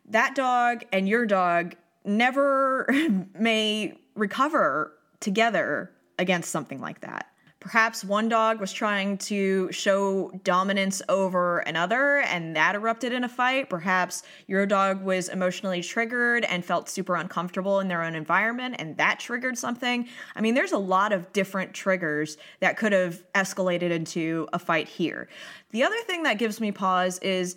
That 0.06 0.34
dog 0.34 0.84
and 0.92 1.08
your 1.08 1.26
dog 1.26 1.76
never 2.04 2.86
may 3.38 3.94
recover 4.14 4.92
together 5.20 5.92
against 6.18 6.50
something 6.50 6.80
like 6.80 7.00
that. 7.00 7.28
Perhaps 7.62 8.02
one 8.02 8.28
dog 8.28 8.58
was 8.58 8.72
trying 8.72 9.16
to 9.18 9.70
show 9.70 10.32
dominance 10.42 11.00
over 11.08 11.60
another 11.60 12.18
and 12.22 12.56
that 12.56 12.74
erupted 12.74 13.12
in 13.12 13.22
a 13.22 13.28
fight. 13.28 13.70
Perhaps 13.70 14.24
your 14.48 14.66
dog 14.66 15.00
was 15.04 15.28
emotionally 15.28 15.80
triggered 15.80 16.44
and 16.46 16.64
felt 16.64 16.88
super 16.88 17.14
uncomfortable 17.14 17.78
in 17.78 17.86
their 17.86 18.02
own 18.02 18.16
environment 18.16 18.74
and 18.80 18.96
that 18.96 19.20
triggered 19.20 19.56
something. 19.56 20.08
I 20.34 20.40
mean, 20.40 20.54
there's 20.54 20.72
a 20.72 20.78
lot 20.78 21.12
of 21.12 21.32
different 21.32 21.72
triggers 21.72 22.36
that 22.58 22.76
could 22.76 22.90
have 22.90 23.22
escalated 23.32 23.92
into 23.92 24.48
a 24.52 24.58
fight 24.58 24.88
here. 24.88 25.28
The 25.70 25.84
other 25.84 26.00
thing 26.04 26.24
that 26.24 26.38
gives 26.38 26.60
me 26.60 26.72
pause 26.72 27.20
is 27.20 27.54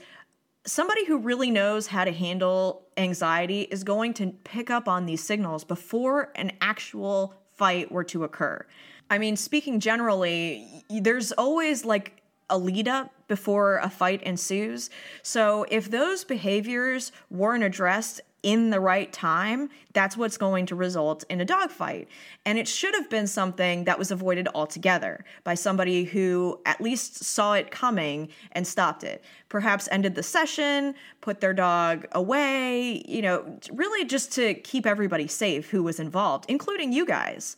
somebody 0.66 1.06
who 1.06 1.18
really 1.18 1.52
knows 1.52 1.88
how 1.88 2.04
to 2.04 2.12
handle 2.12 2.88
anxiety 2.98 3.62
is 3.62 3.84
going 3.84 4.14
to 4.16 4.32
pick 4.44 4.70
up 4.70 4.88
on 4.88 5.06
these 5.06 5.24
signals 5.24 5.64
before 5.64 6.32
an 6.36 6.52
actual 6.62 7.36
fight 7.52 7.92
were 7.92 8.04
to 8.04 8.24
occur. 8.24 8.66
I 9.10 9.18
mean, 9.18 9.36
speaking 9.38 9.80
generally, 9.80 10.84
there's 10.90 11.32
always 11.34 11.86
like 11.86 12.22
a 12.50 12.58
lead 12.58 12.88
up 12.88 13.12
before 13.28 13.78
a 13.78 13.90
fight 13.90 14.22
ensues. 14.24 14.90
So 15.24 15.66
if 15.70 15.90
those 15.90 16.24
behaviors 16.24 17.12
weren't 17.30 17.64
addressed 17.64 18.22
in 18.46 18.70
the 18.70 18.80
right 18.80 19.12
time, 19.12 19.70
that's 19.94 20.16
what's 20.16 20.38
going 20.38 20.68
to 20.68 20.76
result 20.76 21.24
in 21.30 21.42
a 21.42 21.46
dogfight. 21.46 22.08
And 22.46 22.60
it 22.60 22.68
should 22.68 22.94
have 22.94 23.10
been 23.10 23.26
something 23.26 23.86
that 23.86 23.98
was 23.98 24.12
avoided 24.12 24.48
altogether 24.54 25.26
by 25.44 25.56
somebody 25.56 26.04
who 26.04 26.62
at 26.68 26.80
least 26.80 27.24
saw 27.24 27.54
it 27.54 27.72
coming 27.72 28.30
and 28.52 28.68
stopped 28.68 29.04
it. 29.04 29.24
Perhaps 29.50 29.90
ended 29.92 30.14
the 30.14 30.22
session, 30.22 30.94
put 31.22 31.42
their 31.42 31.56
dog 31.56 32.06
away, 32.12 33.04
you 33.08 33.24
know, 33.24 33.58
really 33.72 34.06
just 34.06 34.32
to 34.34 34.54
keep 34.54 34.86
everybody 34.86 35.26
safe 35.26 35.72
who 35.72 35.82
was 35.82 36.00
involved, 36.00 36.46
including 36.48 36.94
you 36.94 37.04
guys. 37.04 37.58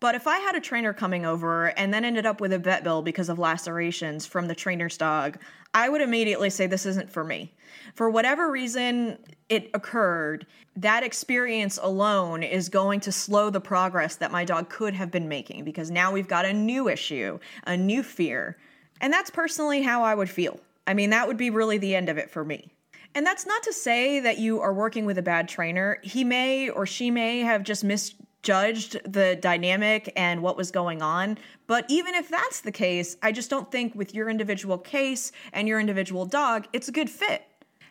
But 0.00 0.14
if 0.14 0.28
I 0.28 0.38
had 0.38 0.54
a 0.54 0.60
trainer 0.60 0.92
coming 0.92 1.26
over 1.26 1.66
and 1.76 1.92
then 1.92 2.04
ended 2.04 2.24
up 2.24 2.40
with 2.40 2.52
a 2.52 2.58
vet 2.58 2.84
bill 2.84 3.02
because 3.02 3.28
of 3.28 3.38
lacerations 3.38 4.26
from 4.26 4.46
the 4.46 4.54
trainer's 4.54 4.96
dog, 4.96 5.38
I 5.74 5.88
would 5.88 6.00
immediately 6.00 6.50
say 6.50 6.66
this 6.66 6.86
isn't 6.86 7.10
for 7.10 7.24
me. 7.24 7.52
For 7.94 8.08
whatever 8.08 8.50
reason 8.50 9.18
it 9.48 9.70
occurred, 9.74 10.46
that 10.76 11.02
experience 11.02 11.78
alone 11.82 12.44
is 12.44 12.68
going 12.68 13.00
to 13.00 13.12
slow 13.12 13.50
the 13.50 13.60
progress 13.60 14.16
that 14.16 14.30
my 14.30 14.44
dog 14.44 14.68
could 14.68 14.94
have 14.94 15.10
been 15.10 15.28
making 15.28 15.64
because 15.64 15.90
now 15.90 16.12
we've 16.12 16.28
got 16.28 16.46
a 16.46 16.52
new 16.52 16.88
issue, 16.88 17.38
a 17.66 17.76
new 17.76 18.04
fear. 18.04 18.56
And 19.00 19.12
that's 19.12 19.30
personally 19.30 19.82
how 19.82 20.04
I 20.04 20.14
would 20.14 20.30
feel. 20.30 20.60
I 20.86 20.94
mean, 20.94 21.10
that 21.10 21.26
would 21.26 21.36
be 21.36 21.50
really 21.50 21.78
the 21.78 21.96
end 21.96 22.08
of 22.08 22.18
it 22.18 22.30
for 22.30 22.44
me. 22.44 22.70
And 23.14 23.26
that's 23.26 23.46
not 23.46 23.62
to 23.64 23.72
say 23.72 24.20
that 24.20 24.38
you 24.38 24.60
are 24.60 24.72
working 24.72 25.06
with 25.06 25.18
a 25.18 25.22
bad 25.22 25.48
trainer. 25.48 25.98
He 26.02 26.22
may 26.22 26.68
or 26.68 26.86
she 26.86 27.10
may 27.10 27.40
have 27.40 27.64
just 27.64 27.82
misjudged 28.42 29.00
the 29.10 29.36
dynamic 29.36 30.12
and 30.16 30.42
what 30.42 30.56
was 30.56 30.70
going 30.70 31.02
on. 31.02 31.38
But 31.66 31.84
even 31.88 32.14
if 32.14 32.28
that's 32.28 32.60
the 32.60 32.72
case, 32.72 33.16
I 33.22 33.32
just 33.32 33.50
don't 33.50 33.70
think 33.70 33.94
with 33.94 34.14
your 34.14 34.28
individual 34.28 34.78
case 34.78 35.32
and 35.52 35.68
your 35.68 35.80
individual 35.80 36.26
dog, 36.26 36.66
it's 36.72 36.88
a 36.88 36.92
good 36.92 37.10
fit. 37.10 37.42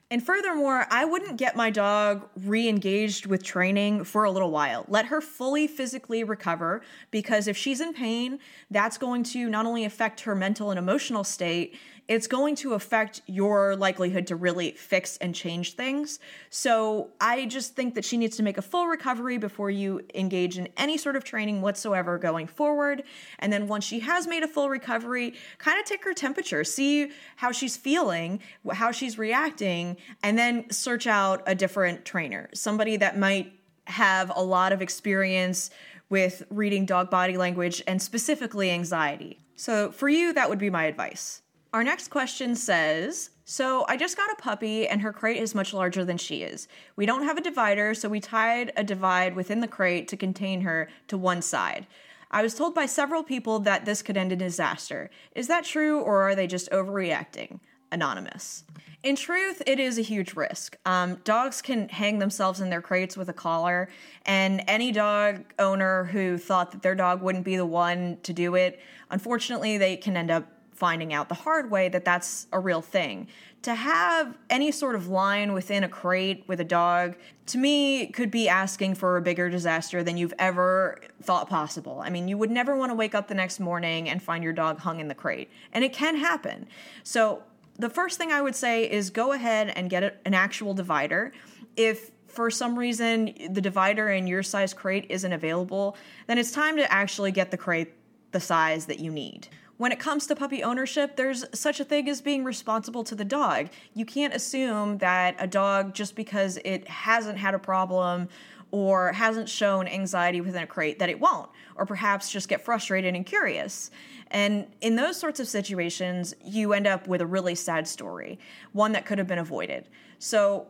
And 0.09 0.25
furthermore, 0.25 0.87
I 0.89 1.03
wouldn't 1.03 1.35
get 1.35 1.57
my 1.57 1.69
dog 1.69 2.29
re 2.45 2.69
engaged 2.69 3.25
with 3.25 3.43
training 3.43 4.05
for 4.05 4.23
a 4.23 4.31
little 4.31 4.51
while. 4.51 4.85
Let 4.87 5.07
her 5.07 5.19
fully 5.19 5.67
physically 5.67 6.23
recover 6.23 6.81
because 7.11 7.49
if 7.49 7.57
she's 7.57 7.81
in 7.81 7.93
pain, 7.93 8.39
that's 8.71 8.97
going 8.97 9.23
to 9.23 9.49
not 9.49 9.65
only 9.65 9.83
affect 9.83 10.21
her 10.21 10.33
mental 10.33 10.69
and 10.69 10.79
emotional 10.79 11.25
state, 11.25 11.77
it's 12.07 12.27
going 12.27 12.55
to 12.55 12.73
affect 12.73 13.21
your 13.27 13.75
likelihood 13.75 14.27
to 14.27 14.35
really 14.35 14.71
fix 14.71 15.17
and 15.17 15.35
change 15.35 15.73
things. 15.73 16.19
So 16.49 17.09
I 17.19 17.45
just 17.45 17.75
think 17.75 17.95
that 17.95 18.05
she 18.05 18.17
needs 18.17 18.37
to 18.37 18.43
make 18.43 18.57
a 18.57 18.61
full 18.61 18.87
recovery 18.87 19.37
before 19.37 19.69
you 19.69 20.01
engage 20.15 20.57
in 20.57 20.69
any 20.77 20.97
sort 20.97 21.15
of 21.15 21.23
training 21.23 21.61
whatsoever 21.61 22.17
going 22.17 22.47
forward. 22.47 23.03
And 23.39 23.51
then 23.51 23.67
once 23.67 23.83
she 23.83 23.99
has 23.99 24.25
made 24.25 24.43
a 24.43 24.47
full 24.47 24.69
recovery, 24.69 25.33
kind 25.57 25.79
of 25.79 25.85
take 25.85 26.03
her 26.05 26.13
temperature, 26.13 26.63
see 26.63 27.11
how 27.35 27.51
she's 27.51 27.75
feeling, 27.75 28.39
how 28.71 28.91
she's 28.91 29.17
reacting, 29.17 29.97
and 30.23 30.37
then 30.37 30.69
search 30.69 31.07
out 31.07 31.43
a 31.45 31.55
different 31.55 32.05
trainer, 32.05 32.49
somebody 32.53 32.97
that 32.97 33.17
might 33.17 33.51
have 33.85 34.31
a 34.35 34.43
lot 34.43 34.71
of 34.71 34.81
experience 34.81 35.69
with 36.09 36.43
reading 36.49 36.85
dog 36.85 37.09
body 37.09 37.37
language 37.37 37.83
and 37.85 38.01
specifically 38.01 38.71
anxiety. 38.71 39.39
So, 39.55 39.91
for 39.91 40.07
you, 40.07 40.33
that 40.33 40.49
would 40.49 40.59
be 40.59 40.69
my 40.69 40.85
advice. 40.85 41.41
Our 41.73 41.83
next 41.83 42.09
question 42.09 42.55
says 42.55 43.31
So 43.43 43.85
I 43.89 43.97
just 43.97 44.15
got 44.15 44.31
a 44.31 44.41
puppy 44.41 44.87
and 44.87 45.01
her 45.01 45.11
crate 45.11 45.41
is 45.41 45.53
much 45.53 45.73
larger 45.73 46.05
than 46.05 46.17
she 46.17 46.43
is. 46.43 46.67
We 46.95 47.05
don't 47.05 47.23
have 47.23 47.37
a 47.37 47.41
divider, 47.41 47.93
so 47.93 48.09
we 48.09 48.19
tied 48.19 48.71
a 48.75 48.83
divide 48.83 49.35
within 49.35 49.59
the 49.59 49.67
crate 49.67 50.07
to 50.09 50.17
contain 50.17 50.61
her 50.61 50.87
to 51.09 51.17
one 51.17 51.41
side. 51.41 51.87
I 52.31 52.41
was 52.41 52.53
told 52.53 52.75
by 52.75 52.85
several 52.85 53.23
people 53.23 53.59
that 53.59 53.85
this 53.85 54.01
could 54.01 54.17
end 54.17 54.31
in 54.31 54.39
disaster. 54.39 55.09
Is 55.35 55.47
that 55.47 55.63
true 55.65 55.99
or 55.99 56.23
are 56.23 56.35
they 56.35 56.47
just 56.47 56.69
overreacting? 56.71 57.59
Anonymous. 57.91 58.65
In 59.03 59.15
truth, 59.15 59.61
it 59.65 59.79
is 59.79 59.97
a 59.97 60.01
huge 60.01 60.33
risk. 60.33 60.75
Um, 60.85 61.15
dogs 61.23 61.61
can 61.61 61.87
hang 61.87 62.19
themselves 62.19 62.59
in 62.59 62.69
their 62.69 62.81
crates 62.81 63.15
with 63.15 63.29
a 63.29 63.33
collar, 63.33 63.87
and 64.25 64.63
any 64.67 64.91
dog 64.91 65.53
owner 65.59 66.05
who 66.05 66.37
thought 66.37 66.71
that 66.71 66.81
their 66.81 66.95
dog 66.95 67.21
wouldn't 67.21 67.45
be 67.45 67.55
the 67.55 67.65
one 67.65 68.17
to 68.23 68.33
do 68.33 68.55
it, 68.55 68.81
unfortunately, 69.09 69.77
they 69.77 69.95
can 69.95 70.17
end 70.17 70.31
up 70.31 70.56
finding 70.77 71.11
out 71.11 71.27
the 71.27 71.35
hard 71.35 71.71
way 71.71 71.89
that 71.89 72.05
that's 72.05 72.45
a 72.53 72.59
real 72.59 72.81
thing. 72.81 73.27
To 73.63 73.73
have 73.73 74.37
any 74.49 74.71
sort 74.71 74.93
of 74.93 75.07
line 75.07 75.53
within 75.53 75.83
a 75.83 75.89
crate 75.89 76.43
with 76.47 76.59
a 76.61 76.63
dog, 76.63 77.15
to 77.47 77.57
me, 77.57 78.07
could 78.07 78.29
be 78.29 78.47
asking 78.47 78.93
for 78.93 79.17
a 79.17 79.21
bigger 79.21 79.49
disaster 79.49 80.03
than 80.03 80.17
you've 80.17 80.35
ever 80.37 80.99
thought 81.23 81.49
possible. 81.49 81.99
I 82.03 82.11
mean, 82.11 82.27
you 82.27 82.37
would 82.37 82.51
never 82.51 82.75
want 82.75 82.91
to 82.91 82.95
wake 82.95 83.15
up 83.15 83.27
the 83.27 83.33
next 83.33 83.59
morning 83.59 84.07
and 84.07 84.21
find 84.21 84.43
your 84.43 84.53
dog 84.53 84.77
hung 84.79 84.99
in 84.99 85.07
the 85.07 85.15
crate, 85.15 85.49
and 85.73 85.83
it 85.83 85.93
can 85.93 86.15
happen. 86.15 86.67
So, 87.03 87.43
the 87.79 87.89
first 87.89 88.17
thing 88.17 88.31
I 88.31 88.41
would 88.41 88.55
say 88.55 88.89
is 88.89 89.11
go 89.11 89.33
ahead 89.33 89.71
and 89.75 89.87
get 89.87 90.19
an 90.25 90.33
actual 90.33 90.73
divider. 90.73 91.31
If 91.75 92.09
for 92.27 92.49
some 92.49 92.77
reason 92.77 93.35
the 93.51 93.61
divider 93.61 94.09
in 94.09 94.25
your 94.25 94.41
size 94.41 94.73
crate 94.73 95.05
isn't 95.09 95.31
available, 95.31 95.95
then 96.25 96.39
it's 96.39 96.51
time 96.51 96.77
to 96.77 96.91
actually 96.91 97.31
get 97.31 97.51
the 97.51 97.57
crate 97.57 97.93
the 98.31 98.39
size 98.39 98.87
that 98.87 98.99
you 98.99 99.11
need 99.11 99.47
when 99.77 99.91
it 99.91 99.99
comes 99.99 100.27
to 100.27 100.35
puppy 100.35 100.63
ownership, 100.63 101.15
there's 101.15 101.45
such 101.53 101.79
a 101.79 101.83
thing 101.83 102.09
as 102.09 102.21
being 102.21 102.43
responsible 102.43 103.03
to 103.03 103.15
the 103.15 103.25
dog. 103.25 103.69
You 103.93 104.05
can't 104.05 104.33
assume 104.33 104.97
that 104.97 105.35
a 105.39 105.47
dog, 105.47 105.93
just 105.93 106.15
because 106.15 106.57
it 106.65 106.87
hasn't 106.87 107.37
had 107.37 107.53
a 107.53 107.59
problem 107.59 108.27
or 108.71 109.13
hasn't 109.13 109.47
shown 109.47 109.87
anxiety 109.87 110.41
within 110.41 110.63
a 110.63 110.67
crate, 110.67 110.99
that 110.99 111.09
it 111.09 111.19
won't, 111.19 111.49
or 111.75 111.85
perhaps 111.85 112.29
just 112.29 112.49
get 112.49 112.65
frustrated 112.65 113.15
and 113.15 113.25
curious. 113.25 113.91
And 114.29 114.67
in 114.81 114.95
those 114.95 115.17
sorts 115.17 115.39
of 115.39 115.47
situations, 115.47 116.33
you 116.43 116.73
end 116.73 116.85
up 116.85 117.07
with 117.07 117.21
a 117.21 117.25
really 117.25 117.55
sad 117.55 117.87
story, 117.87 118.39
one 118.73 118.91
that 118.91 119.05
could 119.05 119.19
have 119.19 119.27
been 119.27 119.39
avoided. 119.39 119.87
So, 120.19 120.67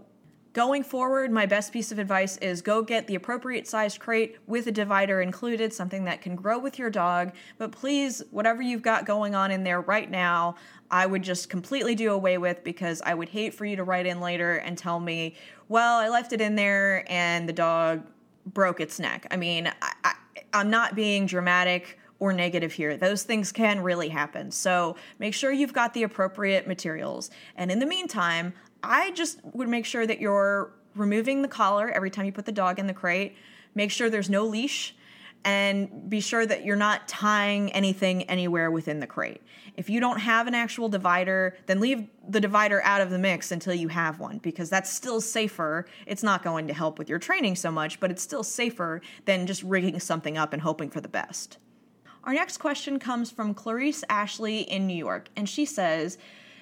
Going 0.57 0.81
forward, 0.81 1.31
my 1.31 1.45
best 1.45 1.71
piece 1.71 1.91
of 1.91 1.99
advice 1.99 2.37
is 2.37 2.63
go 2.63 2.81
get 2.81 3.05
the 3.05 3.13
appropriate 3.13 3.67
sized 3.67 3.99
crate 3.99 4.37
with 4.47 4.65
a 4.65 4.71
divider 4.71 5.21
included, 5.21 5.71
something 5.71 6.05
that 6.05 6.19
can 6.19 6.35
grow 6.35 6.57
with 6.57 6.79
your 6.79 6.89
dog. 6.89 7.33
But 7.59 7.71
please, 7.71 8.23
whatever 8.31 8.63
you've 8.63 8.81
got 8.81 9.05
going 9.05 9.35
on 9.35 9.51
in 9.51 9.63
there 9.63 9.81
right 9.81 10.09
now, 10.09 10.55
I 10.89 11.05
would 11.05 11.21
just 11.21 11.51
completely 11.51 11.93
do 11.93 12.11
away 12.11 12.39
with 12.39 12.63
because 12.63 13.03
I 13.03 13.13
would 13.13 13.29
hate 13.29 13.53
for 13.53 13.65
you 13.65 13.75
to 13.75 13.83
write 13.83 14.07
in 14.07 14.19
later 14.19 14.55
and 14.55 14.75
tell 14.75 14.99
me, 14.99 15.35
well, 15.69 15.99
I 15.99 16.09
left 16.09 16.33
it 16.33 16.41
in 16.41 16.55
there 16.55 17.05
and 17.07 17.47
the 17.47 17.53
dog 17.53 18.07
broke 18.47 18.79
its 18.79 18.99
neck. 18.99 19.27
I 19.29 19.37
mean, 19.37 19.71
I, 19.79 19.93
I, 20.03 20.13
I'm 20.53 20.71
not 20.71 20.95
being 20.95 21.27
dramatic 21.27 21.99
or 22.17 22.33
negative 22.33 22.73
here. 22.73 22.97
Those 22.97 23.21
things 23.21 23.51
can 23.51 23.81
really 23.81 24.09
happen. 24.09 24.49
So 24.49 24.95
make 25.19 25.35
sure 25.35 25.51
you've 25.51 25.73
got 25.73 25.93
the 25.93 26.01
appropriate 26.01 26.67
materials. 26.67 27.29
And 27.55 27.71
in 27.71 27.77
the 27.77 27.85
meantime, 27.85 28.53
I 28.83 29.11
just 29.11 29.39
would 29.53 29.67
make 29.67 29.85
sure 29.85 30.05
that 30.05 30.19
you're 30.19 30.73
removing 30.95 31.41
the 31.41 31.47
collar 31.47 31.89
every 31.89 32.09
time 32.09 32.25
you 32.25 32.31
put 32.31 32.45
the 32.45 32.51
dog 32.51 32.79
in 32.79 32.87
the 32.87 32.93
crate. 32.93 33.35
Make 33.75 33.91
sure 33.91 34.09
there's 34.09 34.29
no 34.29 34.45
leash 34.45 34.95
and 35.45 36.09
be 36.09 36.19
sure 36.19 36.45
that 36.45 36.65
you're 36.65 36.75
not 36.75 37.07
tying 37.07 37.71
anything 37.71 38.23
anywhere 38.23 38.71
within 38.71 38.99
the 38.99 39.07
crate. 39.07 39.41
If 39.75 39.89
you 39.89 39.99
don't 39.99 40.19
have 40.19 40.47
an 40.47 40.55
actual 40.55 40.89
divider, 40.89 41.55
then 41.67 41.79
leave 41.79 42.07
the 42.27 42.41
divider 42.41 42.81
out 42.83 43.01
of 43.01 43.11
the 43.11 43.19
mix 43.19 43.51
until 43.51 43.73
you 43.73 43.87
have 43.89 44.19
one 44.19 44.39
because 44.39 44.69
that's 44.69 44.91
still 44.91 45.21
safer. 45.21 45.85
It's 46.05 46.23
not 46.23 46.43
going 46.43 46.67
to 46.67 46.73
help 46.73 46.97
with 46.97 47.07
your 47.07 47.19
training 47.19 47.55
so 47.55 47.71
much, 47.71 47.99
but 47.99 48.09
it's 48.11 48.23
still 48.23 48.43
safer 48.43 49.01
than 49.25 49.47
just 49.47 49.63
rigging 49.63 49.99
something 49.99 50.37
up 50.37 50.51
and 50.53 50.61
hoping 50.61 50.89
for 50.89 50.99
the 50.99 51.07
best. 51.07 51.59
Our 52.23 52.33
next 52.33 52.57
question 52.57 52.99
comes 52.99 53.31
from 53.31 53.53
Clarice 53.53 54.03
Ashley 54.09 54.61
in 54.61 54.85
New 54.85 54.97
York, 54.97 55.29
and 55.37 55.47
she 55.47 55.63
says, 55.65 56.17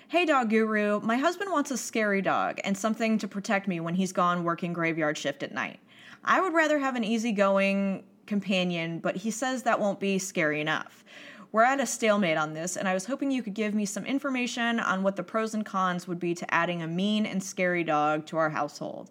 Hey, 0.08 0.24
dog 0.24 0.52
guru, 0.52 1.00
my 1.00 1.18
husband 1.18 1.52
wants 1.52 1.72
a 1.72 1.78
scary 1.78 2.22
dog 2.22 2.60
and 2.64 2.78
something 2.78 3.18
to 3.18 3.28
protect 3.28 3.68
me 3.68 3.80
when 3.80 3.96
he's 3.96 4.12
gone 4.12 4.44
working 4.44 4.72
graveyard 4.72 5.18
shift 5.18 5.42
at 5.42 5.52
night. 5.52 5.80
I 6.24 6.40
would 6.40 6.54
rather 6.54 6.78
have 6.78 6.96
an 6.96 7.04
easygoing 7.04 8.04
companion, 8.28 9.00
but 9.00 9.16
he 9.16 9.32
says 9.32 9.64
that 9.64 9.80
won't 9.80 10.00
be 10.00 10.20
scary 10.20 10.62
enough. 10.62 11.04
We're 11.52 11.64
at 11.64 11.80
a 11.80 11.88
stalemate 11.88 12.38
on 12.38 12.54
this, 12.54 12.78
and 12.78 12.88
I 12.88 12.94
was 12.94 13.08
hoping 13.08 13.32
you 13.32 13.42
could 13.42 13.56
give 13.56 13.74
me 13.74 13.88
some 13.88 14.06
information 14.06 14.80
on 14.80 15.02
what 15.02 15.16
the 15.16 15.24
pros 15.24 15.56
and 15.56 15.66
cons 15.66 16.08
would 16.08 16.20
be 16.20 16.36
to 16.36 16.54
adding 16.54 16.84
a 16.84 16.88
mean 16.88 17.26
and 17.26 17.42
scary 17.42 17.84
dog 17.84 18.28
to 18.28 18.38
our 18.38 18.52
household. 18.52 19.10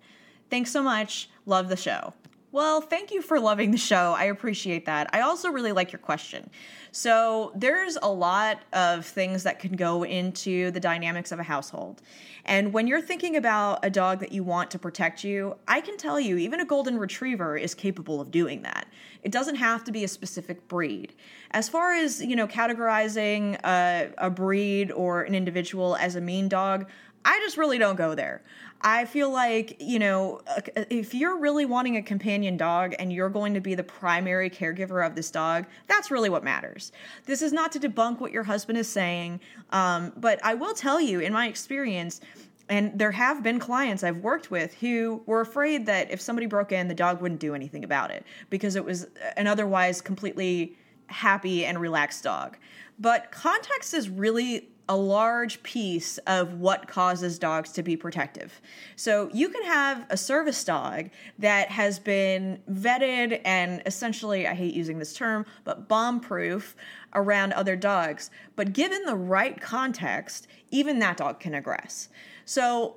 Thanks 0.48 0.70
so 0.70 0.80
much. 0.80 1.28
Love 1.44 1.68
the 1.68 1.76
show. 1.76 2.14
Well, 2.54 2.80
thank 2.80 3.10
you 3.10 3.20
for 3.20 3.40
loving 3.40 3.72
the 3.72 3.78
show. 3.78 4.14
I 4.16 4.26
appreciate 4.26 4.86
that. 4.86 5.10
I 5.12 5.22
also 5.22 5.48
really 5.48 5.72
like 5.72 5.90
your 5.90 5.98
question. 5.98 6.48
So, 6.92 7.50
there's 7.56 7.98
a 8.00 8.08
lot 8.08 8.60
of 8.72 9.04
things 9.04 9.42
that 9.42 9.58
can 9.58 9.74
go 9.74 10.04
into 10.04 10.70
the 10.70 10.78
dynamics 10.78 11.32
of 11.32 11.40
a 11.40 11.42
household. 11.42 12.00
And 12.44 12.72
when 12.72 12.86
you're 12.86 13.00
thinking 13.00 13.34
about 13.34 13.80
a 13.84 13.90
dog 13.90 14.20
that 14.20 14.30
you 14.30 14.44
want 14.44 14.70
to 14.70 14.78
protect 14.78 15.24
you, 15.24 15.56
I 15.66 15.80
can 15.80 15.96
tell 15.96 16.20
you, 16.20 16.36
even 16.36 16.60
a 16.60 16.64
golden 16.64 16.96
retriever 16.96 17.56
is 17.56 17.74
capable 17.74 18.20
of 18.20 18.30
doing 18.30 18.62
that. 18.62 18.86
It 19.24 19.32
doesn't 19.32 19.56
have 19.56 19.82
to 19.82 19.90
be 19.90 20.04
a 20.04 20.08
specific 20.08 20.68
breed. 20.68 21.12
As 21.50 21.68
far 21.68 21.92
as, 21.92 22.22
you 22.22 22.36
know, 22.36 22.46
categorizing 22.46 23.58
a, 23.64 24.12
a 24.16 24.30
breed 24.30 24.92
or 24.92 25.22
an 25.22 25.34
individual 25.34 25.96
as 25.96 26.14
a 26.14 26.20
mean 26.20 26.48
dog, 26.48 26.86
I 27.24 27.40
just 27.40 27.56
really 27.56 27.78
don't 27.78 27.96
go 27.96 28.14
there. 28.14 28.42
I 28.86 29.06
feel 29.06 29.30
like, 29.30 29.76
you 29.80 29.98
know, 29.98 30.42
if 30.90 31.14
you're 31.14 31.38
really 31.38 31.64
wanting 31.64 31.96
a 31.96 32.02
companion 32.02 32.58
dog 32.58 32.94
and 32.98 33.10
you're 33.10 33.30
going 33.30 33.54
to 33.54 33.60
be 33.60 33.74
the 33.74 33.82
primary 33.82 34.50
caregiver 34.50 35.06
of 35.06 35.14
this 35.14 35.30
dog, 35.30 35.64
that's 35.86 36.10
really 36.10 36.28
what 36.28 36.44
matters. 36.44 36.92
This 37.24 37.40
is 37.40 37.50
not 37.52 37.72
to 37.72 37.80
debunk 37.80 38.20
what 38.20 38.30
your 38.30 38.42
husband 38.42 38.76
is 38.76 38.88
saying, 38.88 39.40
um, 39.70 40.12
but 40.18 40.38
I 40.44 40.52
will 40.52 40.74
tell 40.74 41.00
you, 41.00 41.20
in 41.20 41.32
my 41.32 41.48
experience, 41.48 42.20
And 42.68 42.98
there 42.98 43.12
have 43.12 43.42
been 43.42 43.58
clients 43.58 44.02
I've 44.02 44.18
worked 44.18 44.50
with 44.50 44.74
who 44.74 45.22
were 45.26 45.40
afraid 45.40 45.86
that 45.86 46.10
if 46.10 46.20
somebody 46.20 46.46
broke 46.46 46.72
in, 46.72 46.88
the 46.88 46.94
dog 46.94 47.20
wouldn't 47.20 47.40
do 47.40 47.54
anything 47.54 47.84
about 47.84 48.10
it 48.10 48.24
because 48.48 48.74
it 48.76 48.84
was 48.84 49.06
an 49.36 49.46
otherwise 49.46 50.00
completely 50.00 50.76
happy 51.08 51.66
and 51.66 51.78
relaxed 51.78 52.24
dog. 52.24 52.56
But 52.98 53.30
context 53.30 53.92
is 53.92 54.08
really 54.08 54.70
a 54.88 54.96
large 54.96 55.62
piece 55.62 56.18
of 56.26 56.54
what 56.54 56.88
causes 56.88 57.38
dogs 57.38 57.72
to 57.72 57.82
be 57.82 57.96
protective. 57.96 58.60
So 58.96 59.30
you 59.32 59.48
can 59.48 59.64
have 59.64 60.06
a 60.10 60.16
service 60.16 60.62
dog 60.62 61.10
that 61.38 61.70
has 61.70 61.98
been 61.98 62.60
vetted 62.70 63.40
and 63.44 63.82
essentially, 63.86 64.46
I 64.46 64.54
hate 64.54 64.74
using 64.74 64.98
this 64.98 65.14
term, 65.14 65.46
but 65.64 65.88
bomb 65.88 66.20
proof 66.20 66.76
around 67.14 67.52
other 67.52 67.76
dogs. 67.76 68.30
But 68.56 68.72
given 68.72 69.04
the 69.04 69.16
right 69.16 69.60
context, 69.60 70.46
even 70.70 70.98
that 70.98 71.16
dog 71.16 71.40
can 71.40 71.52
aggress. 71.52 72.08
So 72.44 72.96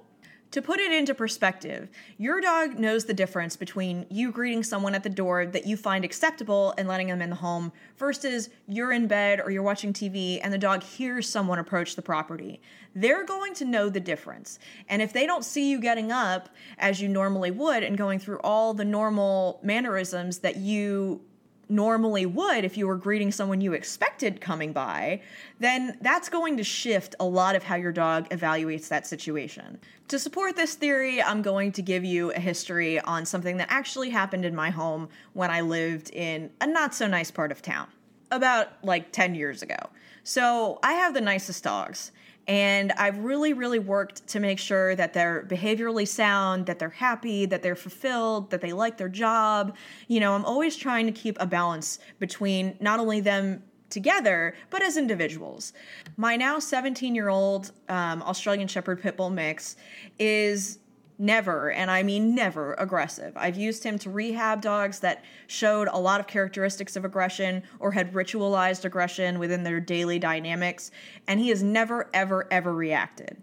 to 0.51 0.61
put 0.61 0.79
it 0.79 0.91
into 0.91 1.13
perspective, 1.13 1.89
your 2.17 2.39
dog 2.39 2.79
knows 2.79 3.05
the 3.05 3.13
difference 3.13 3.57
between 3.57 4.05
you 4.09 4.31
greeting 4.31 4.63
someone 4.63 4.95
at 4.95 5.03
the 5.03 5.09
door 5.09 5.45
that 5.45 5.65
you 5.65 5.75
find 5.75 6.05
acceptable 6.05 6.73
and 6.77 6.87
letting 6.87 7.07
them 7.07 7.21
in 7.21 7.29
the 7.29 7.35
home 7.35 7.71
versus 7.97 8.49
you're 8.67 8.91
in 8.93 9.07
bed 9.07 9.41
or 9.41 9.51
you're 9.51 9.63
watching 9.63 9.91
TV 9.91 10.39
and 10.41 10.53
the 10.53 10.57
dog 10.57 10.83
hears 10.83 11.27
someone 11.27 11.59
approach 11.59 11.95
the 11.95 12.01
property. 12.01 12.61
They're 12.95 13.25
going 13.25 13.53
to 13.55 13.65
know 13.65 13.89
the 13.89 13.99
difference. 13.99 14.57
And 14.87 15.01
if 15.01 15.11
they 15.11 15.25
don't 15.25 15.43
see 15.43 15.69
you 15.69 15.81
getting 15.81 16.11
up 16.11 16.49
as 16.77 17.01
you 17.01 17.09
normally 17.09 17.51
would 17.51 17.83
and 17.83 17.97
going 17.97 18.19
through 18.19 18.39
all 18.39 18.73
the 18.73 18.85
normal 18.85 19.59
mannerisms 19.63 20.39
that 20.39 20.55
you 20.55 21.21
normally 21.69 22.25
would 22.25 22.63
if 22.63 22.77
you 22.77 22.87
were 22.87 22.95
greeting 22.95 23.31
someone 23.31 23.61
you 23.61 23.73
expected 23.73 24.41
coming 24.41 24.73
by, 24.73 25.21
then 25.59 25.97
that's 26.01 26.29
going 26.29 26.57
to 26.57 26.63
shift 26.63 27.15
a 27.19 27.25
lot 27.25 27.55
of 27.55 27.63
how 27.63 27.75
your 27.75 27.91
dog 27.91 28.29
evaluates 28.29 28.87
that 28.87 29.07
situation. 29.07 29.79
To 30.09 30.19
support 30.19 30.55
this 30.55 30.75
theory, 30.75 31.21
I'm 31.21 31.41
going 31.41 31.71
to 31.73 31.81
give 31.81 32.05
you 32.05 32.31
a 32.31 32.39
history 32.39 32.99
on 32.99 33.25
something 33.25 33.57
that 33.57 33.67
actually 33.69 34.09
happened 34.09 34.45
in 34.45 34.55
my 34.55 34.69
home 34.69 35.09
when 35.33 35.51
I 35.51 35.61
lived 35.61 36.09
in 36.11 36.49
a 36.61 36.67
not 36.67 36.93
so 36.93 37.07
nice 37.07 37.31
part 37.31 37.51
of 37.51 37.61
town, 37.61 37.87
about 38.31 38.69
like 38.83 39.11
10 39.11 39.35
years 39.35 39.61
ago. 39.61 39.77
So 40.23 40.79
I 40.83 40.93
have 40.93 41.13
the 41.13 41.21
nicest 41.21 41.63
dogs. 41.63 42.11
And 42.47 42.93
I've 42.93 43.17
really, 43.19 43.51
really 43.53 43.79
worked 43.79 44.25
to 44.27 44.39
make 44.39 44.57
sure 44.57 44.95
that 44.95 45.13
they're 45.13 45.45
behaviorally 45.49 46.07
sound, 46.07 46.65
that 46.67 46.79
they're 46.79 46.89
happy, 46.89 47.45
that 47.45 47.61
they're 47.61 47.75
fulfilled, 47.75 48.51
that 48.51 48.61
they 48.61 48.71
like 48.71 48.97
their 48.97 49.09
job. 49.09 49.75
You 50.07 50.21
know, 50.21 50.33
I'm 50.33 50.45
always 50.45 50.77
trying 50.77 51.05
to 51.07 51.11
keep 51.11 51.37
a 51.41 51.45
balance 51.45 51.99
between 52.19 52.77
not 52.79 52.99
only 52.99 53.19
them 53.19 53.63
together, 53.89 54.55
but 54.69 54.81
as 54.81 54.97
individuals. 54.97 55.73
My 56.15 56.35
now 56.35 56.59
17 56.59 57.15
year 57.15 57.29
old 57.29 57.71
um, 57.89 58.21
Australian 58.23 58.67
Shepherd 58.67 59.01
Pit 59.01 59.17
Bull 59.17 59.29
mix 59.29 59.75
is 60.19 60.79
never, 61.19 61.71
and 61.71 61.89
I 61.89 62.03
mean 62.03 62.35
never, 62.35 62.73
aggressive. 62.75 63.33
I've 63.35 63.57
used 63.57 63.83
him 63.83 63.97
to 63.99 64.09
rehab 64.09 64.61
dogs 64.61 64.99
that 64.99 65.23
showed 65.47 65.87
a 65.91 65.99
lot 65.99 66.19
of 66.19 66.27
characteristics 66.27 66.95
of 66.95 67.05
aggression 67.05 67.63
or 67.79 67.91
had 67.91 68.13
ritualized 68.13 68.85
aggression 68.85 69.39
within 69.39 69.63
their 69.63 69.79
daily 69.79 70.19
dynamics, 70.19 70.91
and 71.27 71.39
he 71.39 71.49
has 71.49 71.63
never, 71.63 72.09
ever, 72.13 72.47
ever 72.51 72.73
reacted. 72.73 73.41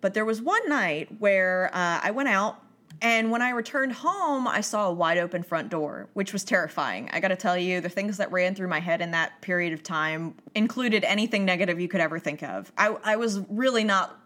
But 0.00 0.12
there 0.14 0.24
was 0.24 0.42
one 0.42 0.68
night 0.68 1.08
where 1.18 1.70
uh, 1.72 2.00
I 2.02 2.10
went 2.10 2.28
out. 2.28 2.60
And 3.02 3.30
when 3.30 3.42
I 3.42 3.50
returned 3.50 3.92
home, 3.92 4.46
I 4.46 4.60
saw 4.60 4.88
a 4.88 4.92
wide 4.92 5.18
open 5.18 5.42
front 5.42 5.68
door, 5.68 6.08
which 6.14 6.32
was 6.32 6.44
terrifying. 6.44 7.10
I 7.12 7.20
gotta 7.20 7.36
tell 7.36 7.58
you, 7.58 7.80
the 7.80 7.88
things 7.88 8.16
that 8.18 8.30
ran 8.30 8.54
through 8.54 8.68
my 8.68 8.80
head 8.80 9.00
in 9.00 9.10
that 9.10 9.42
period 9.42 9.72
of 9.72 9.82
time 9.82 10.34
included 10.54 11.04
anything 11.04 11.44
negative 11.44 11.80
you 11.80 11.88
could 11.88 12.00
ever 12.00 12.18
think 12.18 12.42
of. 12.42 12.72
I, 12.78 12.96
I 13.02 13.16
was 13.16 13.40
really 13.50 13.82
not 13.82 14.23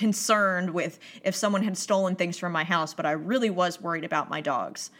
concerned 0.00 0.70
with 0.70 0.98
if 1.22 1.34
someone 1.34 1.62
had 1.62 1.76
stolen 1.76 2.16
things 2.16 2.38
from 2.38 2.52
my 2.52 2.64
house, 2.64 2.94
but 2.94 3.04
I 3.04 3.10
really 3.10 3.50
was 3.50 3.82
worried 3.82 4.02
about 4.02 4.30
my 4.30 4.40
dogs. 4.40 4.90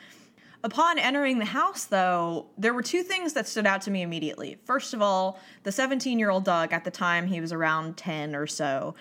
Upon 0.62 0.98
entering 0.98 1.38
the 1.38 1.46
house, 1.46 1.86
though, 1.86 2.48
there 2.58 2.74
were 2.74 2.82
two 2.82 3.02
things 3.02 3.32
that 3.32 3.48
stood 3.48 3.64
out 3.64 3.80
to 3.82 3.90
me 3.90 4.02
immediately. 4.02 4.58
First 4.66 4.92
of 4.92 5.00
all, 5.00 5.40
the 5.62 5.72
17 5.72 6.18
year 6.18 6.28
old 6.28 6.44
dog, 6.44 6.74
at 6.74 6.84
the 6.84 6.90
time 6.90 7.26
he 7.26 7.40
was 7.40 7.50
around 7.50 7.96
10 7.96 8.36
or 8.36 8.46
so, 8.46 8.94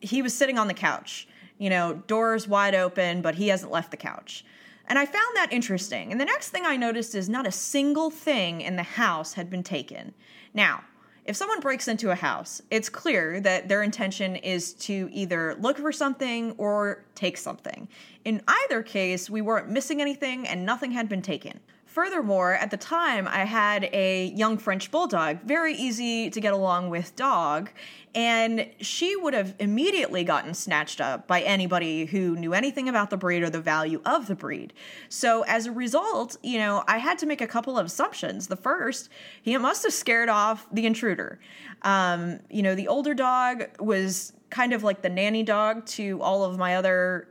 he 0.00 0.20
was 0.20 0.34
sitting 0.34 0.58
on 0.58 0.68
the 0.68 0.74
couch. 0.74 1.26
You 1.56 1.70
know, 1.70 1.94
doors 2.06 2.46
wide 2.46 2.74
open, 2.74 3.22
but 3.22 3.36
he 3.36 3.48
hasn't 3.48 3.72
left 3.72 3.90
the 3.90 3.96
couch. 3.96 4.44
And 4.86 4.98
I 4.98 5.06
found 5.06 5.36
that 5.36 5.50
interesting. 5.50 6.12
And 6.12 6.20
the 6.20 6.26
next 6.26 6.50
thing 6.50 6.66
I 6.66 6.76
noticed 6.76 7.14
is 7.14 7.30
not 7.30 7.46
a 7.46 7.52
single 7.52 8.10
thing 8.10 8.60
in 8.60 8.76
the 8.76 8.82
house 8.82 9.32
had 9.32 9.48
been 9.48 9.62
taken. 9.62 10.12
Now, 10.52 10.84
if 11.24 11.36
someone 11.36 11.60
breaks 11.60 11.86
into 11.86 12.10
a 12.10 12.16
house, 12.16 12.60
it's 12.70 12.88
clear 12.88 13.40
that 13.40 13.68
their 13.68 13.82
intention 13.82 14.36
is 14.36 14.72
to 14.74 15.08
either 15.12 15.54
look 15.60 15.78
for 15.78 15.92
something 15.92 16.52
or 16.58 17.04
take 17.14 17.36
something. 17.36 17.88
In 18.24 18.42
either 18.48 18.82
case, 18.82 19.30
we 19.30 19.40
weren't 19.40 19.68
missing 19.68 20.00
anything 20.00 20.48
and 20.48 20.66
nothing 20.66 20.90
had 20.90 21.08
been 21.08 21.22
taken. 21.22 21.60
Furthermore, 21.92 22.54
at 22.54 22.70
the 22.70 22.78
time, 22.78 23.28
I 23.28 23.44
had 23.44 23.84
a 23.92 24.28
young 24.34 24.56
French 24.56 24.90
bulldog, 24.90 25.42
very 25.42 25.74
easy 25.74 26.30
to 26.30 26.40
get 26.40 26.54
along 26.54 26.88
with 26.88 27.14
dog, 27.16 27.68
and 28.14 28.66
she 28.80 29.14
would 29.14 29.34
have 29.34 29.54
immediately 29.58 30.24
gotten 30.24 30.54
snatched 30.54 31.02
up 31.02 31.28
by 31.28 31.42
anybody 31.42 32.06
who 32.06 32.34
knew 32.34 32.54
anything 32.54 32.88
about 32.88 33.10
the 33.10 33.18
breed 33.18 33.42
or 33.42 33.50
the 33.50 33.60
value 33.60 34.00
of 34.06 34.26
the 34.26 34.34
breed. 34.34 34.72
So, 35.10 35.42
as 35.42 35.66
a 35.66 35.72
result, 35.72 36.38
you 36.42 36.56
know, 36.56 36.82
I 36.88 36.96
had 36.96 37.18
to 37.18 37.26
make 37.26 37.42
a 37.42 37.46
couple 37.46 37.78
of 37.78 37.84
assumptions. 37.84 38.46
The 38.46 38.56
first, 38.56 39.10
he 39.42 39.54
must 39.58 39.82
have 39.82 39.92
scared 39.92 40.30
off 40.30 40.66
the 40.72 40.86
intruder. 40.86 41.40
Um, 41.82 42.40
you 42.48 42.62
know, 42.62 42.74
the 42.74 42.88
older 42.88 43.12
dog 43.12 43.64
was 43.78 44.32
kind 44.48 44.72
of 44.72 44.82
like 44.82 45.02
the 45.02 45.10
nanny 45.10 45.42
dog 45.42 45.84
to 45.86 46.22
all 46.22 46.42
of 46.42 46.56
my 46.56 46.76
other 46.76 47.28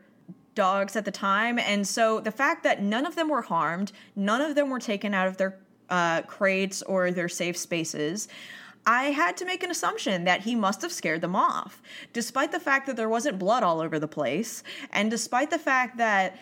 dogs 0.56 0.96
at 0.96 1.06
the 1.06 1.12
time. 1.12 1.58
And 1.60 1.88
so 1.88 2.20
the 2.20 2.32
fact 2.32 2.64
that 2.64 2.82
none 2.82 3.06
of 3.06 3.16
them 3.16 3.30
were 3.30 3.42
harmed, 3.42 3.92
none 4.16 4.42
of 4.42 4.56
them 4.56 4.70
were 4.70 4.80
taken 4.80 5.14
out 5.14 5.28
of 5.28 5.38
their 5.38 5.58
uh, 5.90 6.22
crates 6.24 6.82
or 6.82 7.12
their 7.12 7.30
safe 7.30 7.58
spaces. 7.58 8.28
I 8.86 9.06
had 9.06 9.38
to 9.38 9.46
make 9.46 9.64
an 9.64 9.70
assumption 9.70 10.24
that 10.24 10.42
he 10.42 10.56
must 10.56 10.82
have 10.82 10.92
scared 10.92 11.22
them 11.22 11.36
off, 11.36 11.82
despite 12.14 12.52
the 12.52 12.60
fact 12.60 12.88
that 12.88 12.96
there 12.96 13.10
wasn't 13.10 13.38
blood 13.38 13.62
all 13.62 13.80
over 13.80 14.00
the 14.00 14.08
place, 14.08 14.64
and 14.92 15.12
despite 15.12 15.52
the 15.52 15.60
fact 15.60 15.98
that, 15.98 16.40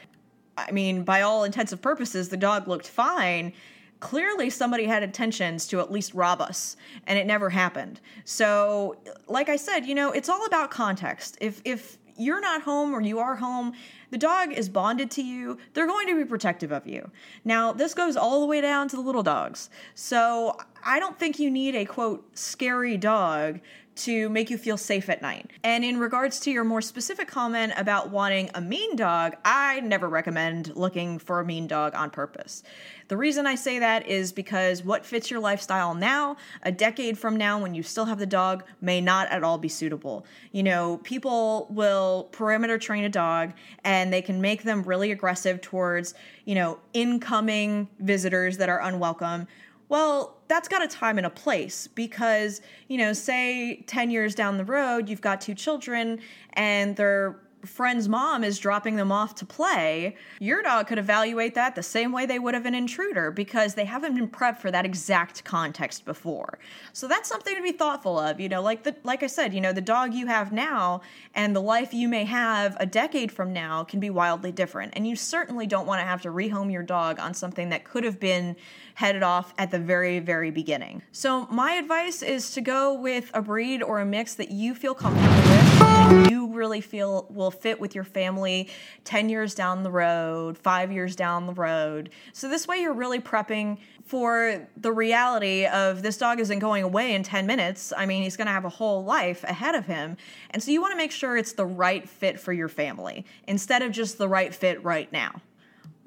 I 0.58 0.72
mean, 0.72 1.04
by 1.04 1.22
all 1.22 1.44
intensive 1.44 1.82
purposes, 1.82 2.30
the 2.30 2.38
dog 2.38 2.68
looked 2.68 2.88
fine 2.88 3.54
clearly 4.00 4.50
somebody 4.50 4.86
had 4.86 5.04
intentions 5.04 5.68
to 5.68 5.80
at 5.80 5.92
least 5.92 6.14
rob 6.14 6.42
us 6.42 6.78
and 7.06 7.20
it 7.20 7.28
never 7.28 7.50
happened 7.50 8.00
so 8.24 8.96
like 9.28 9.50
i 9.50 9.56
said 9.56 9.86
you 9.86 9.94
know 9.94 10.12
it's 10.12 10.30
all 10.30 10.46
about 10.46 10.72
context 10.72 11.38
if 11.42 11.62
if 11.66 11.98
you're 12.20 12.42
not 12.42 12.62
home 12.62 12.94
or 12.94 13.02
you 13.02 13.20
are 13.20 13.36
home, 13.36 13.74
the 14.12 14.18
dog 14.18 14.52
is 14.52 14.70
bonded 14.70 15.12
to 15.12 15.22
you. 15.22 15.58
They're 15.74 15.88
going 15.88 16.08
to 16.08 16.16
be 16.16 16.26
protective 16.26 16.72
of 16.72 16.88
you. 16.88 17.10
Now, 17.46 17.72
this 17.72 17.94
goes 17.94 18.18
all 18.18 18.42
the 18.42 18.48
way 18.48 18.62
down 18.62 18.88
to 18.90 18.96
the 18.96 19.02
little 19.02 19.24
dogs. 19.24 19.70
So 19.96 20.58
I 20.84 21.00
don't 21.00 21.18
think 21.18 21.40
you 21.40 21.50
need 21.50 21.76
a 21.76 21.86
quote, 21.86 22.26
scary 22.38 22.98
dog 22.98 23.60
to 24.00 24.30
make 24.30 24.50
you 24.50 24.58
feel 24.58 24.78
safe 24.78 25.10
at 25.10 25.22
night. 25.22 25.52
And 25.64 25.84
in 25.84 25.98
regards 25.98 26.40
to 26.42 26.52
your 26.52 26.64
more 26.64 26.82
specific 26.82 27.28
comment 27.28 27.74
about 27.78 28.10
wanting 28.10 28.50
a 28.56 28.62
mean 28.62 28.96
dog, 28.96 29.36
I 29.44 29.82
never 29.82 30.08
recommend 30.08 30.76
looking 30.76 31.20
for 31.20 31.40
a 31.40 31.46
mean 31.46 31.68
dog 31.68 31.96
on 31.96 32.10
purpose. 32.10 32.64
The 33.10 33.18
reason 33.18 33.48
I 33.48 33.56
say 33.56 33.80
that 33.80 34.08
is 34.08 34.32
because 34.32 34.84
what 34.84 35.06
fits 35.06 35.32
your 35.32 35.40
lifestyle 35.40 35.96
now, 35.96 36.38
a 36.62 36.72
decade 36.72 37.18
from 37.18 37.36
now, 37.38 37.60
when 37.60 37.74
you 37.74 37.82
still 37.82 38.06
have 38.06 38.20
the 38.20 38.26
dog, 38.26 38.64
may 38.82 39.02
not 39.02 39.28
at 39.30 39.44
all 39.44 39.58
be 39.58 39.68
suitable. 39.68 40.26
You 40.52 40.64
know, 40.64 40.98
people 41.04 41.68
will 41.72 42.30
perimeter 42.32 42.78
train 42.78 43.04
a 43.04 43.10
dog 43.10 43.54
and 43.84 44.14
they 44.14 44.22
can 44.22 44.42
make 44.42 44.64
them 44.64 44.84
really 44.84 45.12
aggressive 45.12 45.60
towards, 45.60 46.14
you 46.46 46.56
know, 46.56 46.80
incoming 46.94 47.90
visitors 48.00 48.58
that 48.58 48.70
are 48.70 48.82
unwelcome 48.82 49.48
well, 49.90 50.38
that's 50.48 50.68
got 50.68 50.84
a 50.84 50.88
time 50.88 51.18
and 51.18 51.28
a 51.28 51.32
place 51.32 51.88
because, 51.88 52.62
you 52.88 52.98
know, 52.98 53.12
say 53.14 53.84
10 53.88 54.12
years 54.12 54.36
down 54.36 54.58
the 54.58 54.66
road, 54.66 55.10
you've 55.10 55.22
got 55.22 55.42
two 55.42 55.56
children 55.56 56.20
and 56.54 56.96
their 56.96 57.40
friend's 57.66 58.08
mom 58.08 58.44
is 58.44 58.58
dropping 58.58 58.96
them 58.96 59.12
off 59.12 59.36
to 59.36 59.46
play, 59.46 60.16
your 60.40 60.62
dog 60.62 60.88
could 60.88 60.98
evaluate 60.98 61.56
that 61.56 61.76
the 61.76 61.84
same 61.84 62.12
way 62.12 62.26
they 62.26 62.40
would 62.40 62.54
have 62.54 62.66
an 62.66 62.76
intruder 62.76 63.32
because 63.32 63.76
they 63.76 63.86
haven't 63.86 64.16
been 64.16 64.30
prepped 64.30 64.60
for 64.60 64.72
that 64.72 64.86
exact 64.86 65.44
context 65.44 66.06
before. 66.06 66.58
So 66.94 67.08
that's 67.08 67.28
something 67.28 67.56
to 67.56 67.62
be 67.62 67.72
thoughtful 67.72 68.18
of. 68.18 68.40
You 68.40 68.50
know, 68.50 68.62
like 68.62 68.84
the 68.84 68.96
like 69.04 69.24
I 69.24 69.28
said, 69.28 69.54
you 69.54 69.62
know, 69.62 69.74
the 69.74 69.82
dog 69.82 70.14
you 70.14 70.28
have 70.28 70.52
now 70.52 71.02
and 71.36 71.56
the 71.56 71.62
life 71.62 71.94
you 71.94 72.08
may 72.08 72.26
have 72.26 72.78
a 72.80 72.86
decade 72.86 73.32
from 73.32 73.52
now 73.54 73.84
can 73.84 74.00
be 74.00 74.10
wildly 74.10 74.52
different. 74.52 74.94
And 74.96 75.08
you 75.08 75.16
certainly 75.16 75.68
don't 75.68 75.88
want 75.88 76.00
to 76.02 76.06
have 76.06 76.22
to 76.24 76.30
rehome 76.30 76.72
your 76.72 76.84
dog 76.84 77.20
on 77.20 77.34
something 77.34 77.70
that 77.70 77.84
could 77.84 78.04
have 78.04 78.20
been 78.20 78.56
headed 79.00 79.24
off 79.24 79.54
at 79.58 79.72
the 79.72 79.80
very, 79.80 80.20
very 80.20 80.52
beginning. 80.52 81.02
So 81.14 81.46
my 81.46 81.76
advice 81.76 82.22
is 82.22 82.52
to 82.52 82.60
go 82.60 82.94
with 82.94 83.32
a 83.34 83.42
breed 83.42 83.82
or 83.82 84.02
a 84.02 84.06
mix 84.06 84.34
that 84.34 84.52
you 84.52 84.76
feel 84.76 84.94
comfortable 84.94 85.38
with 85.38 85.80
dog 85.80 86.30
you 86.30 86.48
really 86.52 86.82
feel 86.82 87.26
will 87.30 87.50
fit 87.50 87.80
with 87.80 87.96
your 87.96 88.04
family 88.04 88.68
10 89.06 89.30
years 89.30 89.56
down 89.56 89.84
the 89.84 89.90
road, 89.90 90.58
five 90.58 90.92
years 90.92 91.16
down 91.16 91.46
the 91.46 91.54
road. 91.54 92.10
So 92.34 92.50
this 92.50 92.68
way 92.68 92.82
you're 92.82 92.92
really 92.92 93.22
prepping 93.22 93.78
for 94.04 94.68
the 94.76 94.92
reality 94.92 95.66
of 95.66 96.02
this 96.02 96.18
dog 96.18 96.42
isn't 96.42 96.60
going 96.60 96.84
away 96.84 97.14
in 97.14 97.24
10 97.24 97.46
minutes. 97.46 97.94
I 97.96 98.06
mean, 98.06 98.24
he's 98.24 98.36
going 98.36 98.48
to 98.48 98.54
have 98.54 98.66
a 98.66 98.70
whole 98.70 99.06
life 99.06 99.46
ahead 99.46 99.76
of 99.76 99.86
him. 99.86 100.18
And 100.50 100.62
so 100.62 100.72
you 100.72 100.82
want 100.82 100.92
to 100.92 100.98
make 100.98 101.12
sure 101.12 101.38
it's 101.38 101.54
the 101.54 101.66
right 101.66 102.10
fit 102.10 102.38
for 102.38 102.52
your 102.52 102.68
family 102.68 103.26
instead 103.48 103.82
of 103.82 103.94
just 103.94 104.18
the 104.18 104.28
right 104.28 104.54
fit 104.54 104.84
right 104.84 105.10
now. 105.14 105.42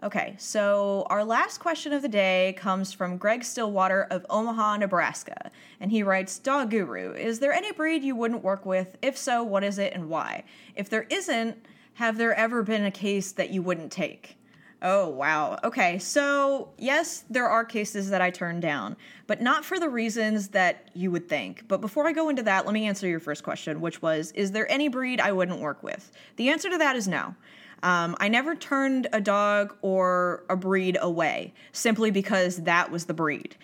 Okay, 0.02 0.34
so 0.36 1.06
our 1.10 1.24
last 1.24 1.58
question 1.58 1.92
of 1.92 2.02
the 2.02 2.08
day 2.08 2.56
comes 2.58 2.92
from 2.92 3.16
Greg 3.16 3.44
Stillwater 3.44 4.08
of 4.10 4.26
Omaha, 4.28 4.78
Nebraska. 4.78 5.52
And 5.78 5.92
he 5.92 6.02
writes 6.02 6.40
Dog 6.40 6.70
Guru, 6.70 7.12
is 7.12 7.38
there 7.38 7.52
any 7.52 7.70
breed 7.70 8.02
you 8.02 8.16
wouldn't 8.16 8.42
work 8.42 8.66
with? 8.66 8.96
If 9.00 9.16
so, 9.16 9.44
what 9.44 9.62
is 9.62 9.78
it 9.78 9.92
and 9.92 10.08
why? 10.08 10.42
If 10.74 10.90
there 10.90 11.06
isn't, 11.08 11.64
have 11.94 12.18
there 12.18 12.34
ever 12.34 12.64
been 12.64 12.84
a 12.84 12.90
case 12.90 13.30
that 13.30 13.50
you 13.50 13.62
wouldn't 13.62 13.92
take? 13.92 14.36
Oh, 14.84 15.08
wow. 15.08 15.60
Okay, 15.62 16.00
so 16.00 16.70
yes, 16.78 17.22
there 17.30 17.48
are 17.48 17.64
cases 17.64 18.10
that 18.10 18.20
I 18.20 18.30
turn 18.30 18.58
down, 18.58 18.96
but 19.28 19.40
not 19.40 19.64
for 19.64 19.78
the 19.78 19.88
reasons 19.88 20.48
that 20.48 20.88
you 20.94 21.12
would 21.12 21.28
think. 21.28 21.68
But 21.68 21.80
before 21.80 22.08
I 22.08 22.12
go 22.12 22.28
into 22.28 22.42
that, 22.42 22.66
let 22.66 22.74
me 22.74 22.88
answer 22.88 23.06
your 23.06 23.20
first 23.20 23.44
question, 23.44 23.80
which 23.80 24.02
was 24.02 24.32
Is 24.32 24.50
there 24.50 24.68
any 24.68 24.88
breed 24.88 25.20
I 25.20 25.30
wouldn't 25.30 25.60
work 25.60 25.84
with? 25.84 26.10
The 26.34 26.48
answer 26.48 26.68
to 26.70 26.78
that 26.78 26.96
is 26.96 27.06
no. 27.06 27.36
Um, 27.82 28.16
I 28.20 28.28
never 28.28 28.54
turned 28.54 29.08
a 29.12 29.20
dog 29.20 29.76
or 29.82 30.44
a 30.48 30.56
breed 30.56 30.98
away 31.00 31.52
simply 31.72 32.10
because 32.10 32.58
that 32.58 32.90
was 32.90 33.06
the 33.06 33.14
breed. 33.14 33.56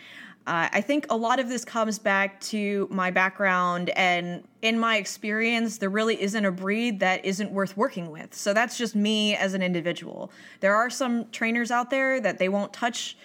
Uh, 0.48 0.66
I 0.72 0.80
think 0.80 1.04
a 1.10 1.16
lot 1.16 1.40
of 1.40 1.50
this 1.50 1.62
comes 1.62 1.98
back 1.98 2.40
to 2.40 2.88
my 2.90 3.10
background 3.10 3.90
and 3.90 4.42
in 4.62 4.78
my 4.78 4.96
experience, 4.96 5.76
there 5.76 5.90
really 5.90 6.20
isn't 6.22 6.42
a 6.42 6.50
breed 6.50 7.00
that 7.00 7.22
isn't 7.22 7.52
worth 7.52 7.76
working 7.76 8.10
with. 8.10 8.34
So 8.34 8.54
that's 8.54 8.78
just 8.78 8.96
me 8.96 9.36
as 9.36 9.52
an 9.52 9.60
individual. 9.62 10.32
There 10.60 10.74
are 10.74 10.88
some 10.88 11.28
trainers 11.32 11.70
out 11.70 11.90
there 11.90 12.18
that 12.22 12.38
they 12.38 12.48
won't 12.48 12.72
touch 12.72 13.18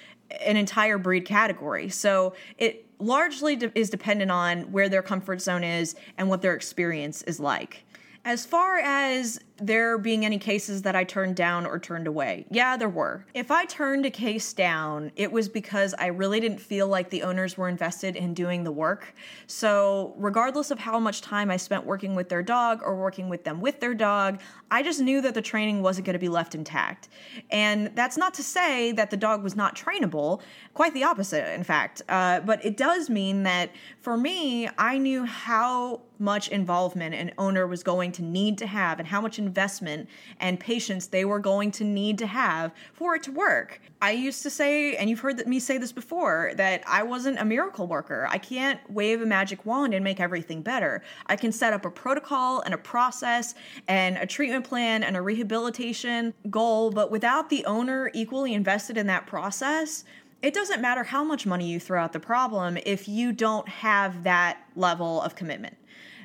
an 0.46 0.58
entire 0.58 0.98
breed 0.98 1.26
category. 1.26 1.88
So 1.88 2.34
it 2.58 2.86
largely 3.00 3.56
de- 3.56 3.72
is 3.74 3.90
dependent 3.90 4.30
on 4.30 4.72
where 4.74 4.90
their 4.90 5.02
comfort 5.02 5.42
zone 5.42 5.64
is 5.64 5.96
and 6.18 6.28
what 6.28 6.42
their 6.42 6.56
experience 6.56 7.22
is 7.24 7.40
like. 7.40 7.86
As 8.26 8.46
far 8.46 8.80
as 8.80 9.40
there 9.58 9.98
being 9.98 10.26
any 10.26 10.40
cases 10.40 10.82
that 10.82 10.96
I 10.96 11.04
turned 11.04 11.36
down 11.36 11.66
or 11.66 11.78
turned 11.78 12.08
away, 12.08 12.46
yeah, 12.50 12.76
there 12.76 12.90
were. 12.90 13.26
If 13.34 13.52
I 13.52 13.66
turned 13.66 14.06
a 14.06 14.10
case 14.10 14.52
down, 14.54 15.12
it 15.16 15.32
was 15.32 15.48
because 15.48 15.94
I 16.00 16.08
really 16.08 16.40
didn't 16.40 16.60
feel 16.60 16.88
like 16.88 17.10
the 17.10 17.24
owners 17.24 17.58
were 17.58 17.70
invested 17.70 18.16
in 18.16 18.34
doing 18.34 18.64
the 18.64 18.72
work. 18.72 19.14
So, 19.48 20.14
regardless 20.18 20.72
of 20.72 20.80
how 20.80 21.00
much 21.00 21.22
time 21.22 21.52
I 21.52 21.58
spent 21.58 21.86
working 21.86 22.16
with 22.16 22.30
their 22.30 22.42
dog 22.42 22.82
or 22.84 22.96
working 22.96 23.30
with 23.30 23.44
them 23.44 23.62
with 23.62 23.80
their 23.80 23.94
dog, 23.94 24.42
I 24.72 24.82
just 24.82 25.00
knew 25.00 25.22
that 25.22 25.36
the 25.36 25.42
training 25.42 25.82
wasn't 25.84 26.06
going 26.06 26.14
to 26.14 26.20
be 26.20 26.30
left 26.30 26.56
intact. 26.56 27.10
And 27.52 27.92
that's 27.96 28.18
not 28.18 28.34
to 28.36 28.44
say 28.44 28.92
that 28.94 29.12
the 29.12 29.18
dog 29.18 29.44
was 29.44 29.56
not 29.56 29.76
trainable, 29.76 30.42
quite 30.74 30.94
the 30.94 31.04
opposite, 31.04 31.54
in 31.54 31.64
fact. 31.64 32.02
Uh, 32.10 32.40
but 32.40 32.64
it 32.66 32.76
does 32.76 33.10
mean 33.10 33.44
that 33.44 33.70
for 34.02 34.18
me, 34.18 34.68
I 34.78 34.98
knew 34.98 35.26
how 35.26 36.02
much 36.20 36.48
involvement 36.48 37.14
an 37.14 37.32
owner 37.38 37.68
was 37.68 37.84
going 37.84 38.12
to 38.14 38.24
need 38.24 38.58
to 38.58 38.66
have 38.66 38.98
and 39.00 39.08
how 39.08 39.20
much 39.20 39.38
investment 39.46 40.10
and 40.40 40.60
patience 40.60 41.08
they 41.08 41.26
were 41.26 41.40
going 41.40 41.72
to 41.72 41.84
need 41.84 42.18
to 42.20 42.28
have 42.28 42.72
for 42.94 43.16
it 43.16 43.24
to 43.24 43.32
work. 43.32 43.82
I 44.02 44.12
used 44.12 44.44
to 44.44 44.50
say, 44.50 44.96
and 44.98 45.10
you've 45.10 45.20
heard 45.20 45.46
me 45.48 45.60
say 45.60 45.78
this 45.78 45.92
before, 45.92 46.52
that 46.58 46.84
I 46.88 47.04
wasn't 47.04 47.40
a 47.40 47.46
miracle 47.46 47.88
worker. 47.88 48.28
I 48.30 48.38
can't 48.38 48.80
wave 48.92 49.22
a 49.22 49.26
magic 49.26 49.66
wand 49.66 49.94
and 49.94 50.04
make 50.04 50.20
everything 50.20 50.62
better. 50.62 51.04
I 51.28 51.36
can 51.36 51.52
set 51.52 51.74
up 51.74 51.86
a 51.86 51.90
protocol 51.90 52.62
and 52.62 52.74
a 52.74 52.78
process 52.78 53.56
and 53.88 54.18
a 54.18 54.26
treatment 54.26 54.66
plan 54.66 55.04
and 55.04 55.16
a 55.16 55.22
rehabilitation 55.22 56.34
goal, 56.50 56.92
but 56.92 57.12
without 57.12 57.50
the 57.50 57.64
owner 57.66 58.12
equally 58.14 58.54
invested 58.54 58.98
in 58.98 59.08
that 59.08 59.26
process, 59.26 60.04
it 60.42 60.54
doesn't 60.54 60.82
matter 60.82 61.06
how 61.06 61.24
much 61.24 61.46
money 61.46 61.72
you 61.72 61.80
throw 61.80 62.04
at 62.04 62.12
the 62.12 62.20
problem 62.20 62.78
if 62.86 63.08
you 63.08 63.32
don't 63.32 63.68
have 63.70 64.24
that 64.24 64.58
level 64.76 65.22
of 65.22 65.36
commitment. 65.36 65.78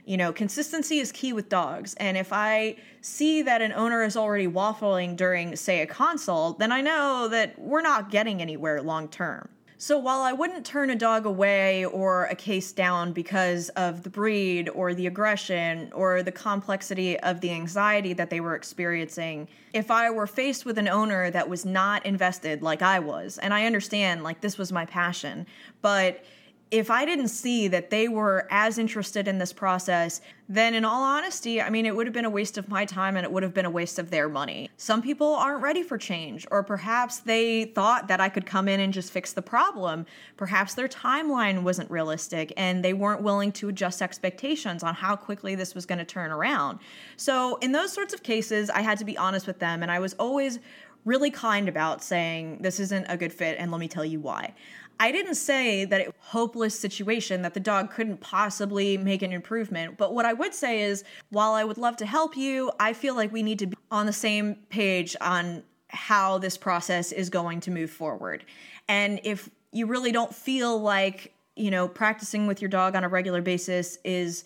You 0.09 0.17
know, 0.17 0.33
consistency 0.33 1.01
is 1.01 1.13
key 1.13 1.35
with 1.35 1.51
dogs. 1.51 1.93
And 1.99 2.17
if 2.17 2.33
I 2.33 2.77
see 3.03 3.43
that 3.43 3.61
an 3.61 3.73
owner 3.73 4.03
is 4.03 4.17
already 4.17 4.49
waffling 4.49 5.19
during, 5.19 5.55
say, 5.55 5.83
a 5.83 5.87
consult, 5.87 6.59
then 6.59 6.73
I 6.73 6.81
know 6.81 7.29
that 7.29 7.59
we're 7.59 7.83
not 7.83 8.11
getting 8.11 8.41
anywhere 8.41 8.81
long 8.81 9.09
term. 9.09 9.51
So 9.77 9.99
while 9.99 10.23
I 10.23 10.33
wouldn't 10.33 10.65
turn 10.65 10.89
a 10.89 10.97
dog 10.97 11.27
away 11.27 11.85
or 11.85 12.25
a 12.25 12.35
case 12.35 12.73
down 12.73 13.13
because 13.13 13.69
of 13.71 14.03
the 14.03 14.09
breed 14.09 14.71
or 14.71 14.95
the 14.95 15.07
aggression 15.07 15.93
or 15.93 16.23
the 16.23 16.33
complexity 16.33 17.21
of 17.21 17.43
the 17.43 17.51
anxiety 17.51 18.15
that 18.15 18.31
they 18.31 18.41
were 18.41 18.55
experiencing, 18.55 19.47
if 19.75 19.91
I 19.91 20.09
were 20.09 20.27
faced 20.27 20.65
with 20.65 20.79
an 20.79 20.89
owner 20.89 21.31
that 21.31 21.51
was 21.51 21.67
not 21.67 22.07
invested 22.07 22.63
like 22.63 22.81
I 22.81 22.99
was, 22.99 23.37
and 23.37 23.53
I 23.53 23.67
understand 23.67 24.25
like 24.25 24.41
this 24.41 24.57
was 24.57 24.73
my 24.73 24.87
passion, 24.87 25.47
but 25.83 26.25
if 26.71 26.91
I 26.91 27.05
didn't 27.05 27.29
see 27.29 27.69
that 27.69 27.91
they 27.91 28.09
were 28.09 28.47
as 28.51 28.79
interested 28.79 29.27
in 29.27 29.39
this 29.39 29.53
process, 29.53 30.21
then 30.51 30.75
in 30.75 30.85
all 30.85 31.03
honesty, 31.03 31.63
I 31.63 31.71
mean, 31.71 31.87
it 31.87 31.97
would 31.97 32.07
have 32.07 32.15
been 32.15 32.25
a 32.25 32.31
waste 32.31 32.59
of 32.59 32.69
my 32.69 32.85
time 32.85 33.17
and 33.17 33.25
it 33.25 33.33
would 33.33 33.43
have 33.43 33.55
been 33.55 33.65
a 33.65 33.71
waste 33.71 33.99
of 33.99 34.11
their 34.11 34.29
money. 34.29 34.71
Some 34.77 35.01
people 35.01 35.35
aren't 35.35 35.63
ready 35.63 35.83
for 35.83 35.97
change, 35.97 36.47
or 36.51 36.63
perhaps 36.63 37.19
they 37.19 37.65
thought 37.65 38.09
that 38.09 38.21
I 38.21 38.29
could 38.29 38.45
come 38.47 38.69
in 38.69 38.81
and 38.81 38.93
just 38.93 39.13
fix 39.13 39.33
the 39.33 39.43
problem. 39.43 40.05
Perhaps 40.37 40.75
their 40.75 40.89
timeline 40.89 41.63
wasn't 41.63 41.91
realistic 41.91 42.53
and 42.57 42.85
they 42.85 42.93
weren't 42.93 43.23
willing 43.23 43.53
to 43.53 43.69
adjust 43.69 44.03
expectations 44.03 44.83
on 44.83 44.95
how 44.95 45.17
quickly 45.17 45.55
this 45.55 45.75
was 45.75 45.87
going 45.87 45.99
to 45.99 46.05
turn 46.05 46.31
around. 46.31 46.79
So, 47.17 47.57
in 47.57 47.73
those 47.73 47.93
sorts 47.93 48.13
of 48.13 48.23
cases, 48.23 48.69
I 48.71 48.83
had 48.83 48.99
to 48.99 49.05
be 49.05 49.17
honest 49.17 49.47
with 49.47 49.59
them 49.59 49.83
and 49.83 49.91
I 49.91 50.01
was 50.01 50.15
always 50.15 50.59
really 51.05 51.31
kind 51.31 51.69
about 51.69 52.03
saying, 52.03 52.59
This 52.61 52.79
isn't 52.81 53.07
a 53.09 53.17
good 53.17 53.33
fit, 53.33 53.57
and 53.59 53.71
let 53.71 53.81
me 53.81 53.89
tell 53.89 54.05
you 54.05 54.21
why. 54.21 54.55
I 55.01 55.13
didn't 55.13 55.37
say 55.37 55.85
that 55.85 56.01
it 56.01 56.15
hopeless 56.19 56.79
situation 56.79 57.43
that 57.43 57.55
the 57.55 57.61
dog 57.61 57.91
couldn't 57.91 58.21
possibly 58.21 58.97
make 58.97 59.23
an 59.23 59.33
improvement, 59.33 59.97
but 59.97 60.13
what 60.13 60.25
I 60.25 60.33
would 60.33 60.55
say 60.55 60.83
is 60.83 61.05
while 61.31 61.53
I 61.53 61.65
would 61.65 61.79
love 61.79 61.97
to 61.99 62.07
help 62.07 62.37
you, 62.37 62.73
I 62.81 62.93
feel 62.93 63.15
like 63.15 63.33
we 63.33 63.43
need 63.43 63.59
to 63.61 63.67
be 63.67 63.77
on 63.91 64.07
the 64.07 64.13
same 64.13 64.57
page 64.69 65.17
on 65.21 65.63
how 65.89 66.39
this 66.39 66.57
process 66.57 67.13
is 67.13 67.31
going 67.31 67.61
to 67.61 67.71
move 67.71 67.91
forward. 67.91 68.45
And 68.89 69.21
if 69.25 69.49
you 69.73 69.87
really 69.87 70.13
don't 70.13 70.35
feel 70.35 70.79
like, 70.79 71.33
you 71.57 71.71
know, 71.71 71.89
practicing 71.89 72.47
with 72.47 72.61
your 72.61 72.69
dog 72.69 72.95
on 72.95 73.05
a 73.05 73.09
regular 73.09 73.41
basis 73.41 73.99
is 74.05 74.45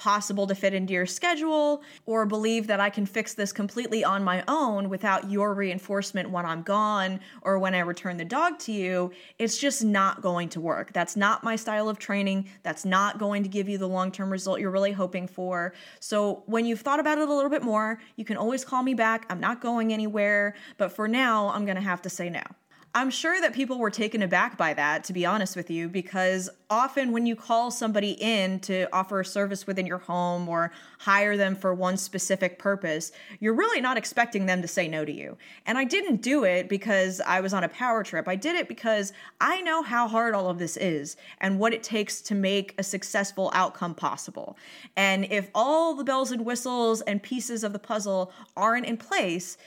possible 0.00 0.46
to 0.46 0.54
fit 0.54 0.72
into 0.72 0.94
your 0.94 1.04
schedule 1.04 1.82
or 2.06 2.24
believe 2.24 2.66
that 2.66 2.80
I 2.80 2.88
can 2.88 3.04
fix 3.04 3.34
this 3.34 3.52
completely 3.52 4.02
on 4.02 4.24
my 4.24 4.42
own 4.48 4.88
without 4.88 5.30
your 5.30 5.52
reinforcement 5.52 6.30
when 6.30 6.46
I'm 6.46 6.62
gone 6.62 7.20
or 7.42 7.58
when 7.58 7.74
I 7.74 7.80
return 7.80 8.16
the 8.16 8.24
dog 8.24 8.58
to 8.60 8.72
you, 8.72 9.12
it's 9.38 9.58
just 9.58 9.84
not 9.84 10.22
going 10.22 10.48
to 10.50 10.60
work. 10.60 10.94
That's 10.94 11.16
not 11.16 11.44
my 11.44 11.54
style 11.54 11.90
of 11.90 11.98
training. 11.98 12.48
That's 12.62 12.86
not 12.86 13.18
going 13.18 13.42
to 13.42 13.48
give 13.48 13.68
you 13.68 13.76
the 13.76 13.86
long 13.86 14.10
term 14.10 14.30
result 14.30 14.58
you're 14.58 14.70
really 14.70 14.92
hoping 14.92 15.28
for. 15.28 15.74
So, 16.00 16.42
when 16.46 16.64
you've 16.64 16.80
thought 16.80 16.98
about 16.98 17.18
it 17.18 17.28
a 17.28 17.34
little 17.34 17.50
bit 17.50 17.62
more, 17.62 18.00
you 18.16 18.24
can 18.24 18.38
always 18.38 18.64
call 18.64 18.82
me 18.82 18.94
back. 18.94 19.26
I'm 19.28 19.40
not 19.40 19.60
going 19.60 19.92
anywhere, 19.92 20.54
but 20.78 20.92
for 20.92 21.06
now, 21.06 21.48
I'm 21.48 21.66
going 21.66 21.76
to 21.76 21.82
have 21.82 22.00
to 22.02 22.10
say 22.10 22.30
no. 22.30 22.42
I'm 22.92 23.10
sure 23.10 23.40
that 23.40 23.54
people 23.54 23.78
were 23.78 23.90
taken 23.90 24.20
aback 24.20 24.58
by 24.58 24.74
that, 24.74 25.04
to 25.04 25.12
be 25.12 25.24
honest 25.24 25.54
with 25.54 25.70
you, 25.70 25.88
because 25.88 26.50
often 26.68 27.12
when 27.12 27.24
you 27.24 27.36
call 27.36 27.70
somebody 27.70 28.12
in 28.12 28.58
to 28.60 28.88
offer 28.92 29.20
a 29.20 29.24
service 29.24 29.64
within 29.64 29.86
your 29.86 29.98
home 29.98 30.48
or 30.48 30.72
hire 30.98 31.36
them 31.36 31.54
for 31.54 31.72
one 31.72 31.96
specific 31.96 32.58
purpose, 32.58 33.12
you're 33.38 33.54
really 33.54 33.80
not 33.80 33.96
expecting 33.96 34.46
them 34.46 34.60
to 34.60 34.66
say 34.66 34.88
no 34.88 35.04
to 35.04 35.12
you. 35.12 35.38
And 35.66 35.78
I 35.78 35.84
didn't 35.84 36.20
do 36.20 36.42
it 36.42 36.68
because 36.68 37.20
I 37.20 37.40
was 37.40 37.54
on 37.54 37.62
a 37.62 37.68
power 37.68 38.02
trip. 38.02 38.26
I 38.26 38.34
did 38.34 38.56
it 38.56 38.66
because 38.66 39.12
I 39.40 39.60
know 39.60 39.84
how 39.84 40.08
hard 40.08 40.34
all 40.34 40.50
of 40.50 40.58
this 40.58 40.76
is 40.76 41.16
and 41.40 41.60
what 41.60 41.72
it 41.72 41.84
takes 41.84 42.20
to 42.22 42.34
make 42.34 42.74
a 42.76 42.82
successful 42.82 43.52
outcome 43.54 43.94
possible. 43.94 44.56
And 44.96 45.26
if 45.30 45.48
all 45.54 45.94
the 45.94 46.02
bells 46.02 46.32
and 46.32 46.44
whistles 46.44 47.02
and 47.02 47.22
pieces 47.22 47.62
of 47.62 47.72
the 47.72 47.78
puzzle 47.78 48.32
aren't 48.56 48.86
in 48.86 48.96
place, 48.96 49.58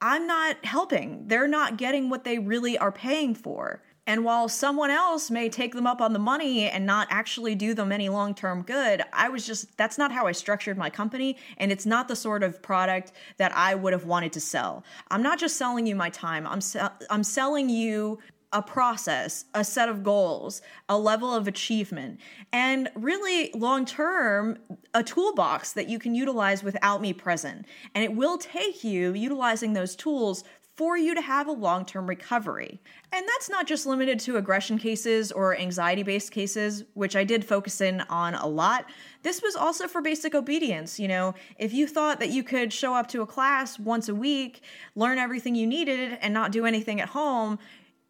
I'm 0.00 0.26
not 0.26 0.64
helping. 0.64 1.26
They're 1.26 1.48
not 1.48 1.76
getting 1.76 2.08
what 2.08 2.24
they 2.24 2.38
really 2.38 2.78
are 2.78 2.92
paying 2.92 3.34
for. 3.34 3.82
And 4.06 4.24
while 4.24 4.48
someone 4.48 4.90
else 4.90 5.30
may 5.30 5.50
take 5.50 5.74
them 5.74 5.86
up 5.86 6.00
on 6.00 6.14
the 6.14 6.18
money 6.18 6.70
and 6.70 6.86
not 6.86 7.08
actually 7.10 7.54
do 7.54 7.74
them 7.74 7.92
any 7.92 8.08
long 8.08 8.34
term 8.34 8.62
good, 8.62 9.02
I 9.12 9.28
was 9.28 9.46
just, 9.46 9.76
that's 9.76 9.98
not 9.98 10.10
how 10.10 10.26
I 10.26 10.32
structured 10.32 10.78
my 10.78 10.88
company. 10.88 11.36
And 11.58 11.70
it's 11.70 11.84
not 11.84 12.08
the 12.08 12.16
sort 12.16 12.42
of 12.42 12.62
product 12.62 13.12
that 13.36 13.54
I 13.54 13.74
would 13.74 13.92
have 13.92 14.06
wanted 14.06 14.32
to 14.32 14.40
sell. 14.40 14.82
I'm 15.10 15.22
not 15.22 15.38
just 15.38 15.58
selling 15.58 15.86
you 15.86 15.94
my 15.94 16.08
time, 16.08 16.46
I'm, 16.46 16.62
se- 16.62 16.88
I'm 17.10 17.22
selling 17.22 17.68
you 17.68 18.18
a 18.52 18.62
process, 18.62 19.44
a 19.54 19.62
set 19.62 19.88
of 19.88 20.02
goals, 20.02 20.62
a 20.88 20.98
level 20.98 21.34
of 21.34 21.46
achievement, 21.46 22.18
and 22.52 22.88
really 22.94 23.50
long 23.54 23.84
term, 23.84 24.58
a 24.94 25.02
toolbox 25.02 25.72
that 25.72 25.88
you 25.88 25.98
can 25.98 26.14
utilize 26.14 26.62
without 26.62 27.02
me 27.02 27.12
present. 27.12 27.66
And 27.94 28.02
it 28.02 28.14
will 28.14 28.38
take 28.38 28.82
you 28.82 29.12
utilizing 29.12 29.74
those 29.74 29.94
tools 29.94 30.44
for 30.78 30.96
you 30.96 31.12
to 31.12 31.20
have 31.20 31.48
a 31.48 31.52
long 31.52 31.84
term 31.84 32.06
recovery. 32.06 32.80
And 33.12 33.26
that's 33.26 33.50
not 33.50 33.66
just 33.66 33.84
limited 33.84 34.20
to 34.20 34.36
aggression 34.36 34.78
cases 34.78 35.32
or 35.32 35.58
anxiety 35.58 36.04
based 36.04 36.30
cases, 36.30 36.84
which 36.94 37.16
I 37.16 37.24
did 37.24 37.44
focus 37.44 37.80
in 37.80 38.00
on 38.02 38.36
a 38.36 38.46
lot. 38.46 38.86
This 39.24 39.42
was 39.42 39.56
also 39.56 39.88
for 39.88 40.00
basic 40.00 40.36
obedience. 40.36 41.00
You 41.00 41.08
know, 41.08 41.34
if 41.58 41.72
you 41.72 41.88
thought 41.88 42.20
that 42.20 42.30
you 42.30 42.44
could 42.44 42.72
show 42.72 42.94
up 42.94 43.08
to 43.08 43.22
a 43.22 43.26
class 43.26 43.76
once 43.76 44.08
a 44.08 44.14
week, 44.14 44.62
learn 44.94 45.18
everything 45.18 45.56
you 45.56 45.66
needed, 45.66 46.16
and 46.20 46.32
not 46.32 46.52
do 46.52 46.64
anything 46.64 47.00
at 47.00 47.08
home, 47.08 47.58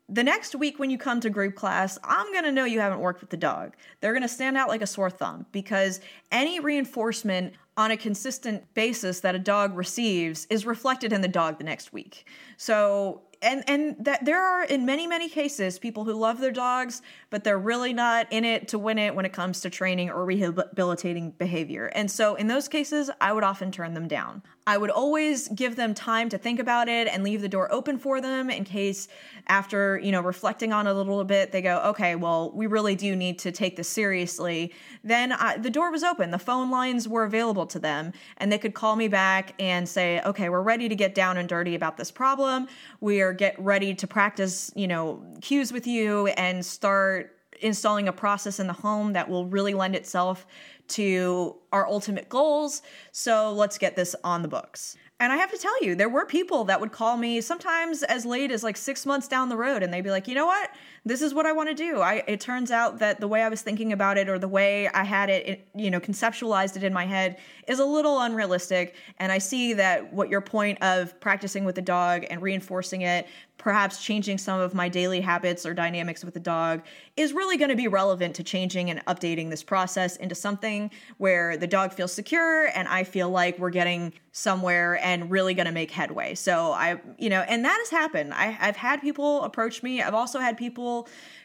the 0.08 0.24
next 0.24 0.54
week 0.54 0.78
when 0.78 0.88
you 0.90 0.96
come 0.96 1.20
to 1.20 1.28
group 1.28 1.54
class, 1.54 1.98
I'm 2.02 2.32
going 2.32 2.44
to 2.44 2.52
know 2.52 2.64
you 2.64 2.80
haven't 2.80 3.00
worked 3.00 3.20
with 3.20 3.30
the 3.30 3.36
dog. 3.36 3.74
They're 4.00 4.12
going 4.12 4.22
to 4.22 4.28
stand 4.28 4.56
out 4.56 4.68
like 4.68 4.80
a 4.80 4.86
sore 4.86 5.10
thumb 5.10 5.44
because 5.52 6.00
any 6.32 6.60
reinforcement 6.60 7.54
on 7.76 7.90
a 7.90 7.96
consistent 7.96 8.74
basis 8.74 9.20
that 9.20 9.34
a 9.34 9.38
dog 9.38 9.76
receives 9.76 10.46
is 10.50 10.64
reflected 10.64 11.12
in 11.12 11.20
the 11.20 11.28
dog 11.28 11.58
the 11.58 11.64
next 11.64 11.92
week. 11.92 12.26
So 12.56 13.22
and 13.42 13.62
and 13.68 13.96
that 14.00 14.24
there 14.24 14.42
are 14.42 14.64
in 14.64 14.84
many 14.84 15.06
many 15.06 15.28
cases 15.28 15.78
people 15.78 16.04
who 16.04 16.12
love 16.12 16.40
their 16.40 16.50
dogs 16.50 17.02
but 17.30 17.44
they're 17.44 17.58
really 17.58 17.92
not 17.92 18.26
in 18.32 18.44
it 18.44 18.68
to 18.68 18.78
win 18.78 18.98
it 18.98 19.14
when 19.14 19.24
it 19.24 19.32
comes 19.32 19.60
to 19.60 19.70
training 19.70 20.10
or 20.10 20.24
rehabilitating 20.24 21.30
behavior 21.32 21.86
and 21.94 22.10
so 22.10 22.34
in 22.34 22.46
those 22.46 22.68
cases 22.68 23.10
i 23.20 23.32
would 23.32 23.44
often 23.44 23.70
turn 23.70 23.94
them 23.94 24.08
down 24.08 24.42
i 24.68 24.76
would 24.76 24.90
always 24.90 25.48
give 25.48 25.74
them 25.76 25.94
time 25.94 26.28
to 26.28 26.38
think 26.38 26.60
about 26.60 26.88
it 26.88 27.08
and 27.08 27.24
leave 27.24 27.40
the 27.40 27.48
door 27.48 27.70
open 27.72 27.98
for 27.98 28.20
them 28.20 28.50
in 28.50 28.64
case 28.64 29.08
after 29.48 29.98
you 29.98 30.12
know 30.12 30.20
reflecting 30.20 30.72
on 30.72 30.86
it 30.86 30.90
a 30.90 30.94
little 30.94 31.24
bit 31.24 31.50
they 31.52 31.62
go 31.62 31.80
okay 31.80 32.14
well 32.14 32.52
we 32.52 32.66
really 32.66 32.94
do 32.94 33.16
need 33.16 33.38
to 33.38 33.52
take 33.52 33.76
this 33.76 33.88
seriously. 33.88 34.72
Then 35.02 35.32
I, 35.32 35.56
the 35.56 35.70
door 35.70 35.90
was 35.90 36.02
open. 36.02 36.30
The 36.30 36.38
phone 36.38 36.70
lines 36.70 37.08
were 37.08 37.24
available 37.24 37.66
to 37.66 37.78
them 37.78 38.12
and 38.36 38.52
they 38.52 38.58
could 38.58 38.74
call 38.74 38.96
me 38.96 39.08
back 39.08 39.54
and 39.58 39.88
say 39.88 40.20
okay 40.22 40.48
we're 40.48 40.62
ready 40.62 40.88
to 40.88 40.96
get 40.96 41.14
down 41.14 41.36
and 41.36 41.48
dirty 41.48 41.74
about 41.74 41.96
this 41.96 42.10
problem. 42.10 42.68
We 43.00 43.20
are 43.20 43.32
get 43.32 43.58
ready 43.58 43.94
to 43.94 44.06
practice 44.06 44.70
you 44.74 44.86
know 44.86 45.24
cues 45.40 45.72
with 45.72 45.86
you 45.86 46.28
and 46.28 46.64
start 46.64 47.37
installing 47.60 48.08
a 48.08 48.12
process 48.12 48.60
in 48.60 48.66
the 48.66 48.72
home 48.72 49.12
that 49.12 49.28
will 49.28 49.46
really 49.46 49.74
lend 49.74 49.94
itself 49.94 50.46
to 50.88 51.56
our 51.72 51.86
ultimate 51.86 52.28
goals 52.28 52.82
so 53.12 53.52
let's 53.52 53.78
get 53.78 53.96
this 53.96 54.14
on 54.24 54.42
the 54.42 54.48
books 54.48 54.96
and 55.20 55.32
I 55.32 55.36
have 55.36 55.50
to 55.50 55.58
tell 55.58 55.82
you, 55.82 55.96
there 55.96 56.08
were 56.08 56.24
people 56.24 56.64
that 56.64 56.80
would 56.80 56.92
call 56.92 57.16
me 57.16 57.40
sometimes 57.40 58.04
as 58.04 58.24
late 58.24 58.52
as 58.52 58.62
like 58.62 58.76
six 58.76 59.04
months 59.04 59.26
down 59.26 59.48
the 59.48 59.56
road, 59.56 59.82
and 59.82 59.92
they'd 59.92 60.02
be 60.02 60.10
like, 60.10 60.28
you 60.28 60.34
know 60.36 60.46
what? 60.46 60.70
This 61.08 61.22
is 61.22 61.32
what 61.32 61.46
I 61.46 61.52
want 61.52 61.70
to 61.70 61.74
do. 61.74 62.02
I, 62.02 62.22
it 62.26 62.38
turns 62.38 62.70
out 62.70 62.98
that 62.98 63.18
the 63.18 63.28
way 63.28 63.42
I 63.42 63.48
was 63.48 63.62
thinking 63.62 63.94
about 63.94 64.18
it 64.18 64.28
or 64.28 64.38
the 64.38 64.46
way 64.46 64.88
I 64.88 65.04
had 65.04 65.30
it, 65.30 65.46
it, 65.46 65.68
you 65.74 65.90
know, 65.90 66.00
conceptualized 66.00 66.76
it 66.76 66.84
in 66.84 66.92
my 66.92 67.06
head 67.06 67.38
is 67.66 67.78
a 67.78 67.84
little 67.86 68.20
unrealistic. 68.20 68.94
And 69.18 69.32
I 69.32 69.38
see 69.38 69.72
that 69.72 70.12
what 70.12 70.28
your 70.28 70.42
point 70.42 70.82
of 70.82 71.18
practicing 71.18 71.64
with 71.64 71.76
the 71.76 71.82
dog 71.82 72.26
and 72.28 72.42
reinforcing 72.42 73.00
it 73.00 73.26
perhaps 73.58 74.02
changing 74.02 74.38
some 74.38 74.60
of 74.60 74.72
my 74.72 74.88
daily 74.88 75.20
habits 75.20 75.66
or 75.66 75.74
dynamics 75.74 76.24
with 76.24 76.32
the 76.32 76.40
dog 76.40 76.82
is 77.16 77.32
really 77.32 77.56
going 77.56 77.68
to 77.68 77.76
be 77.76 77.88
relevant 77.88 78.34
to 78.36 78.42
changing 78.42 78.88
and 78.88 79.04
updating 79.06 79.50
this 79.50 79.62
process 79.62 80.16
into 80.16 80.34
something 80.34 80.90
where 81.18 81.56
the 81.56 81.66
dog 81.66 81.92
feels 81.92 82.12
secure 82.12 82.66
and 82.68 82.88
I 82.88 83.02
feel 83.02 83.28
like 83.28 83.58
we're 83.58 83.70
getting 83.70 84.12
somewhere 84.32 84.98
and 85.04 85.30
really 85.30 85.52
going 85.52 85.66
to 85.66 85.72
make 85.72 85.90
headway. 85.90 86.34
So 86.34 86.72
I, 86.72 87.00
you 87.18 87.28
know, 87.28 87.40
and 87.40 87.64
that 87.64 87.76
has 87.78 87.90
happened. 87.90 88.32
I, 88.32 88.56
I've 88.60 88.76
had 88.76 89.02
people 89.02 89.42
approach 89.42 89.82
me. 89.82 90.00
I've 90.00 90.14
also 90.14 90.38
had 90.38 90.56
people 90.56 90.97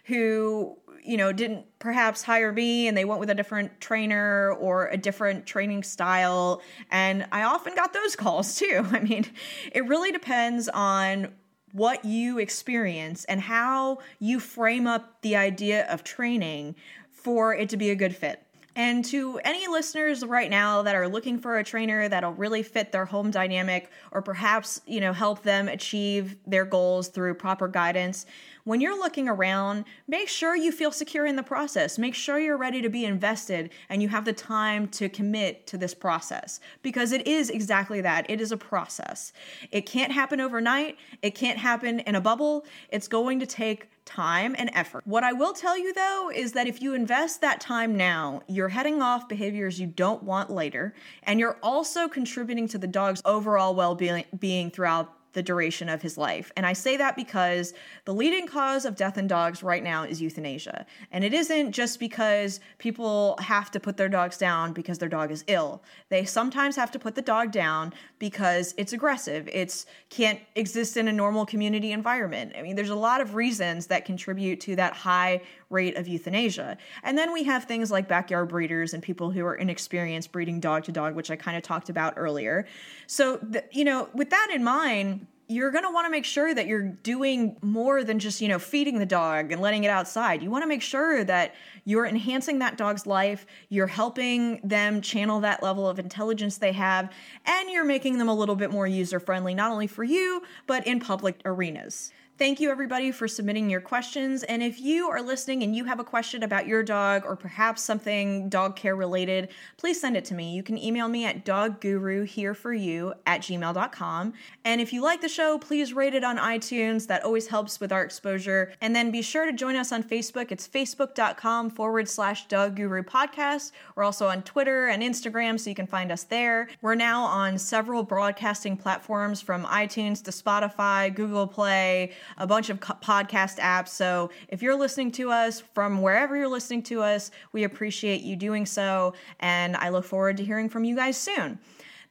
who 0.05 0.77
you 1.03 1.17
know 1.17 1.33
didn't 1.33 1.65
perhaps 1.79 2.23
hire 2.23 2.51
me 2.51 2.87
and 2.87 2.95
they 2.95 3.05
went 3.05 3.19
with 3.19 3.29
a 3.29 3.35
different 3.35 3.81
trainer 3.81 4.53
or 4.53 4.87
a 4.87 4.97
different 4.97 5.45
training 5.45 5.83
style 5.83 6.61
and 6.91 7.25
i 7.31 7.43
often 7.43 7.75
got 7.75 7.91
those 7.91 8.15
calls 8.23 8.55
too 8.55 8.85
i 8.91 8.99
mean 8.99 9.25
it 9.73 9.85
really 9.85 10.11
depends 10.11 10.69
on 10.69 11.33
what 11.73 12.05
you 12.05 12.37
experience 12.37 13.25
and 13.25 13.41
how 13.41 13.97
you 14.19 14.39
frame 14.39 14.87
up 14.87 15.21
the 15.21 15.35
idea 15.35 15.85
of 15.91 16.03
training 16.03 16.75
for 17.09 17.53
it 17.55 17.69
to 17.69 17.77
be 17.77 17.89
a 17.89 17.95
good 17.95 18.15
fit. 18.15 18.42
And 18.75 19.05
to 19.05 19.39
any 19.43 19.67
listeners 19.67 20.25
right 20.25 20.49
now 20.49 20.81
that 20.81 20.95
are 20.95 21.07
looking 21.07 21.37
for 21.37 21.57
a 21.57 21.63
trainer 21.63 22.09
that'll 22.09 22.33
really 22.33 22.63
fit 22.63 22.91
their 22.91 23.05
home 23.05 23.29
dynamic 23.29 23.91
or 24.11 24.21
perhaps, 24.21 24.81
you 24.87 24.99
know, 24.99 25.13
help 25.13 25.43
them 25.43 25.67
achieve 25.67 26.35
their 26.47 26.65
goals 26.65 27.09
through 27.09 27.35
proper 27.35 27.67
guidance, 27.67 28.25
when 28.65 28.79
you're 28.79 28.97
looking 28.97 29.27
around, 29.27 29.83
make 30.07 30.29
sure 30.29 30.55
you 30.55 30.71
feel 30.71 30.91
secure 30.91 31.25
in 31.25 31.35
the 31.35 31.43
process. 31.43 31.99
Make 31.99 32.15
sure 32.15 32.39
you're 32.39 32.57
ready 32.57 32.81
to 32.81 32.89
be 32.89 33.03
invested 33.03 33.71
and 33.89 34.01
you 34.01 34.07
have 34.07 34.23
the 34.23 34.31
time 34.31 34.87
to 34.89 35.09
commit 35.09 35.67
to 35.67 35.77
this 35.77 35.93
process 35.93 36.61
because 36.81 37.11
it 37.11 37.27
is 37.27 37.49
exactly 37.49 37.99
that. 38.01 38.29
It 38.29 38.39
is 38.39 38.53
a 38.53 38.57
process. 38.57 39.33
It 39.71 39.81
can't 39.85 40.13
happen 40.13 40.39
overnight, 40.39 40.97
it 41.21 41.35
can't 41.35 41.59
happen 41.59 41.99
in 41.99 42.15
a 42.15 42.21
bubble. 42.21 42.65
It's 42.89 43.09
going 43.09 43.39
to 43.41 43.45
take 43.45 43.89
time 44.05 44.55
and 44.57 44.69
effort. 44.73 45.05
What 45.05 45.23
I 45.23 45.33
will 45.33 45.53
tell 45.53 45.77
you 45.77 45.93
though 45.93 46.31
is 46.33 46.53
that 46.53 46.67
if 46.67 46.81
you 46.81 46.93
invest 46.93 47.41
that 47.41 47.59
time 47.61 47.95
now, 47.95 48.41
you're 48.47 48.69
heading 48.69 49.01
off 49.01 49.29
behaviors 49.29 49.79
you 49.79 49.87
don't 49.87 50.23
want 50.23 50.49
later, 50.49 50.93
and 51.23 51.39
you're 51.39 51.57
also 51.63 52.07
contributing 52.07 52.67
to 52.69 52.77
the 52.77 52.87
dog's 52.87 53.21
overall 53.25 53.75
well 53.75 53.95
being 53.95 54.71
throughout 54.71 55.13
the 55.33 55.43
duration 55.43 55.89
of 55.89 56.01
his 56.01 56.17
life. 56.17 56.51
And 56.55 56.65
I 56.65 56.73
say 56.73 56.97
that 56.97 57.15
because 57.15 57.73
the 58.05 58.13
leading 58.13 58.47
cause 58.47 58.85
of 58.85 58.95
death 58.95 59.17
in 59.17 59.27
dogs 59.27 59.61
right 59.61 59.83
now 59.83 60.03
is 60.03 60.21
euthanasia. 60.21 60.85
And 61.11 61.23
it 61.23 61.33
isn't 61.33 61.71
just 61.71 61.99
because 61.99 62.59
people 62.77 63.35
have 63.39 63.69
to 63.71 63.79
put 63.79 63.97
their 63.97 64.09
dogs 64.09 64.37
down 64.37 64.73
because 64.73 64.99
their 64.99 65.09
dog 65.09 65.31
is 65.31 65.43
ill. 65.47 65.83
They 66.09 66.25
sometimes 66.25 66.75
have 66.75 66.91
to 66.91 66.99
put 66.99 67.15
the 67.15 67.21
dog 67.21 67.51
down 67.51 67.93
because 68.19 68.73
it's 68.77 68.93
aggressive. 68.93 69.49
It's 69.51 69.85
can't 70.09 70.39
exist 70.55 70.97
in 70.97 71.07
a 71.07 71.13
normal 71.13 71.45
community 71.45 71.91
environment. 71.91 72.53
I 72.57 72.61
mean, 72.61 72.75
there's 72.75 72.89
a 72.89 72.95
lot 72.95 73.21
of 73.21 73.35
reasons 73.35 73.87
that 73.87 74.05
contribute 74.05 74.61
to 74.61 74.75
that 74.75 74.93
high 74.93 75.41
rate 75.73 75.97
of 75.97 76.07
euthanasia. 76.07 76.77
And 77.03 77.17
then 77.17 77.33
we 77.33 77.43
have 77.43 77.65
things 77.65 77.91
like 77.91 78.07
backyard 78.07 78.47
breeders 78.47 78.93
and 78.93 79.03
people 79.03 79.31
who 79.31 79.45
are 79.45 79.55
inexperienced 79.55 80.31
breeding 80.31 80.59
dog 80.59 80.85
to 80.85 80.91
dog, 80.91 81.15
which 81.15 81.31
I 81.31 81.35
kind 81.35 81.57
of 81.57 81.63
talked 81.63 81.89
about 81.89 82.13
earlier. 82.15 82.65
So, 83.07 83.37
the, 83.37 83.63
you 83.71 83.83
know, 83.83 84.09
with 84.13 84.29
that 84.29 84.49
in 84.53 84.63
mind, 84.63 85.27
you're 85.49 85.71
going 85.71 85.83
to 85.83 85.91
want 85.91 86.05
to 86.05 86.09
make 86.09 86.25
sure 86.25 86.53
that 86.53 86.67
you're 86.67 86.81
doing 86.81 87.57
more 87.61 88.03
than 88.03 88.17
just, 88.17 88.39
you 88.39 88.47
know, 88.47 88.59
feeding 88.59 88.97
the 88.99 89.05
dog 89.05 89.51
and 89.51 89.61
letting 89.61 89.83
it 89.83 89.89
outside. 89.89 90.41
You 90.41 90.49
want 90.49 90.63
to 90.63 90.67
make 90.67 90.81
sure 90.81 91.23
that 91.25 91.53
you're 91.83 92.05
enhancing 92.05 92.59
that 92.59 92.77
dog's 92.77 93.05
life, 93.05 93.45
you're 93.69 93.87
helping 93.87 94.61
them 94.63 95.01
channel 95.01 95.41
that 95.41 95.61
level 95.61 95.87
of 95.87 95.99
intelligence 95.99 96.57
they 96.57 96.71
have, 96.71 97.11
and 97.45 97.69
you're 97.69 97.83
making 97.83 98.17
them 98.17 98.29
a 98.29 98.33
little 98.33 98.55
bit 98.55 98.71
more 98.71 98.87
user 98.87 99.19
friendly, 99.19 99.53
not 99.53 99.71
only 99.71 99.87
for 99.87 100.03
you, 100.03 100.41
but 100.65 100.87
in 100.87 100.99
public 100.99 101.41
arenas. 101.43 102.11
Thank 102.43 102.59
you, 102.59 102.69
everybody, 102.69 103.13
for 103.13 103.25
submitting 103.25 103.69
your 103.69 103.79
questions. 103.79 104.43
And 104.43 104.61
if 104.61 104.77
you 104.77 105.07
are 105.07 105.21
listening 105.21 105.63
and 105.63 105.73
you 105.73 105.85
have 105.85 106.01
a 106.01 106.03
question 106.03 106.43
about 106.43 106.67
your 106.67 106.83
dog 106.83 107.23
or 107.25 107.37
perhaps 107.37 107.81
something 107.81 108.49
dog 108.49 108.75
care 108.75 108.97
related, 108.97 109.47
please 109.77 110.01
send 110.01 110.17
it 110.17 110.25
to 110.25 110.33
me. 110.33 110.53
You 110.53 110.61
can 110.61 110.77
email 110.77 111.07
me 111.07 111.23
at 111.23 111.45
dogguruhereforyou 111.45 113.13
at 113.25 113.43
gmail.com. 113.43 114.33
And 114.65 114.81
if 114.81 114.91
you 114.91 115.01
like 115.01 115.21
the 115.21 115.29
show, 115.29 115.57
please 115.57 115.93
rate 115.93 116.15
it 116.15 116.25
on 116.25 116.37
iTunes. 116.37 117.07
That 117.07 117.23
always 117.23 117.47
helps 117.47 117.79
with 117.79 117.93
our 117.93 118.03
exposure. 118.03 118.73
And 118.81 118.93
then 118.93 119.09
be 119.09 119.21
sure 119.21 119.45
to 119.45 119.53
join 119.53 119.77
us 119.77 119.93
on 119.93 120.03
Facebook. 120.03 120.51
It's 120.51 120.67
facebook.com 120.67 121.69
forward 121.69 122.09
slash 122.09 122.49
podcast. 122.49 123.71
We're 123.95 124.03
also 124.03 124.27
on 124.27 124.43
Twitter 124.43 124.87
and 124.87 125.01
Instagram, 125.01 125.57
so 125.57 125.69
you 125.69 125.77
can 125.77 125.87
find 125.87 126.11
us 126.11 126.25
there. 126.25 126.67
We're 126.81 126.95
now 126.95 127.23
on 127.23 127.57
several 127.57 128.03
broadcasting 128.03 128.75
platforms 128.75 129.39
from 129.39 129.63
iTunes 129.63 130.21
to 130.25 130.31
Spotify, 130.31 131.15
Google 131.15 131.47
Play 131.47 132.11
a 132.37 132.47
bunch 132.47 132.69
of 132.69 132.79
podcast 132.79 133.59
apps. 133.59 133.89
So 133.89 134.29
if 134.49 134.61
you're 134.61 134.77
listening 134.77 135.11
to 135.13 135.31
us 135.31 135.61
from 135.73 136.01
wherever 136.01 136.35
you're 136.35 136.47
listening 136.47 136.83
to 136.83 137.01
us, 137.01 137.31
we 137.51 137.63
appreciate 137.63 138.21
you 138.21 138.35
doing 138.35 138.65
so. 138.65 139.13
And 139.39 139.75
I 139.77 139.89
look 139.89 140.05
forward 140.05 140.37
to 140.37 140.43
hearing 140.43 140.69
from 140.69 140.83
you 140.83 140.95
guys 140.95 141.17
soon. 141.17 141.59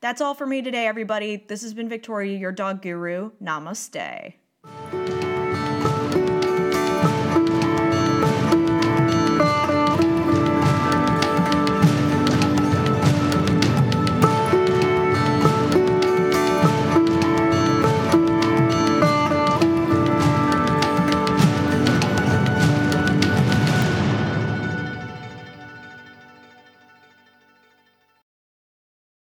That's 0.01 0.21
all 0.21 0.35
for 0.35 0.47
me 0.47 0.63
today, 0.63 0.87
everybody. 0.87 1.37
This 1.37 1.63
has 1.63 1.75
been 1.75 1.89
Victoria, 1.89 2.37
your 2.37 2.53
dog 2.53 2.83
guru. 2.83 3.31
Namaste. 3.41 4.35